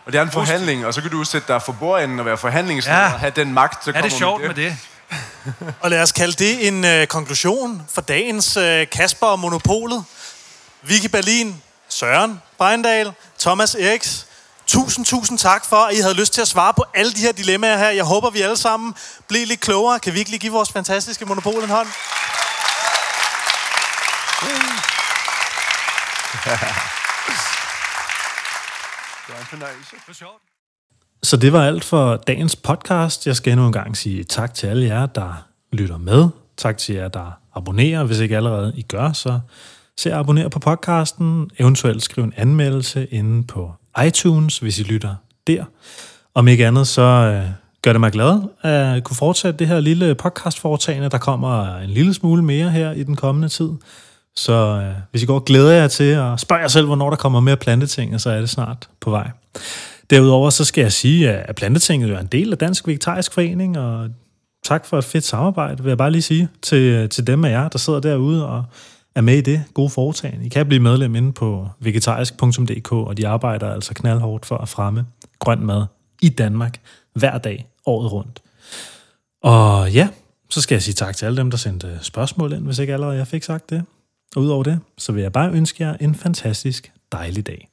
[0.07, 2.37] Og det er en forhandling, og så kan du sætte dig for bordenden og være
[2.37, 3.13] forhandlingsleder, Ja.
[3.13, 4.77] og have den magt, der Er det kommer sjovt med med det?
[5.81, 10.05] Og lad os kalde det en øh, konklusion for dagens øh, Kasper og Monopolet.
[10.83, 14.27] Vicky Berlin, Søren Breindal, Thomas Eriks.
[14.67, 17.33] Tusind, tusind tak for, at I havde lyst til at svare på alle de her
[17.33, 17.91] dilemmaer her.
[17.91, 18.95] Jeg håber, vi alle sammen
[19.29, 20.01] blev lidt klogere.
[20.01, 21.89] Kan vi ikke lige give vores fantastiske Monopol en hånd?
[29.27, 29.97] Det var en fornøjelse.
[30.13, 30.43] Sjovt.
[31.23, 33.27] Så det var alt for dagens podcast.
[33.27, 36.29] Jeg skal endnu en gang sige tak til alle jer, der lytter med.
[36.57, 38.05] Tak til jer, der abonnerer.
[38.05, 39.41] Hvis ikke allerede I gør, så
[39.99, 41.51] se at abonnere på podcasten.
[41.59, 43.73] Eventuelt skriv en anmeldelse inde på
[44.07, 45.15] iTunes, hvis I lytter
[45.47, 45.65] der.
[46.35, 47.51] Om ikke andet, så øh,
[47.83, 51.09] gør det mig glad at kunne fortsætte det her lille podcastforetagende.
[51.09, 53.71] Der kommer en lille smule mere her i den kommende tid.
[54.37, 57.41] Så øh, hvis I går glæder jer til at spørge jer selv, hvornår der kommer
[57.41, 59.31] mere planteting, så er det snart på vej.
[60.11, 64.09] Derudover så skal jeg sige, at Plantetinget er en del af Dansk Vegetarisk Forening, og
[64.65, 67.69] tak for et fedt samarbejde, vil jeg bare lige sige til, til dem af jer,
[67.69, 68.65] der sidder derude og
[69.15, 70.47] er med i det gode foretagende.
[70.47, 75.07] I kan blive medlem inde på vegetarisk.dk, og de arbejder altså knaldhårdt for at fremme
[75.39, 75.85] grøn mad
[76.23, 76.81] i Danmark
[77.13, 78.43] hver dag, året rundt.
[79.43, 80.09] Og ja,
[80.51, 83.17] så skal jeg sige tak til alle dem, der sendte spørgsmål ind, hvis ikke allerede
[83.17, 83.85] jeg fik sagt det.
[84.37, 87.69] Og udover det, så vil jeg bare ønske jer en fantastisk dejlig dag.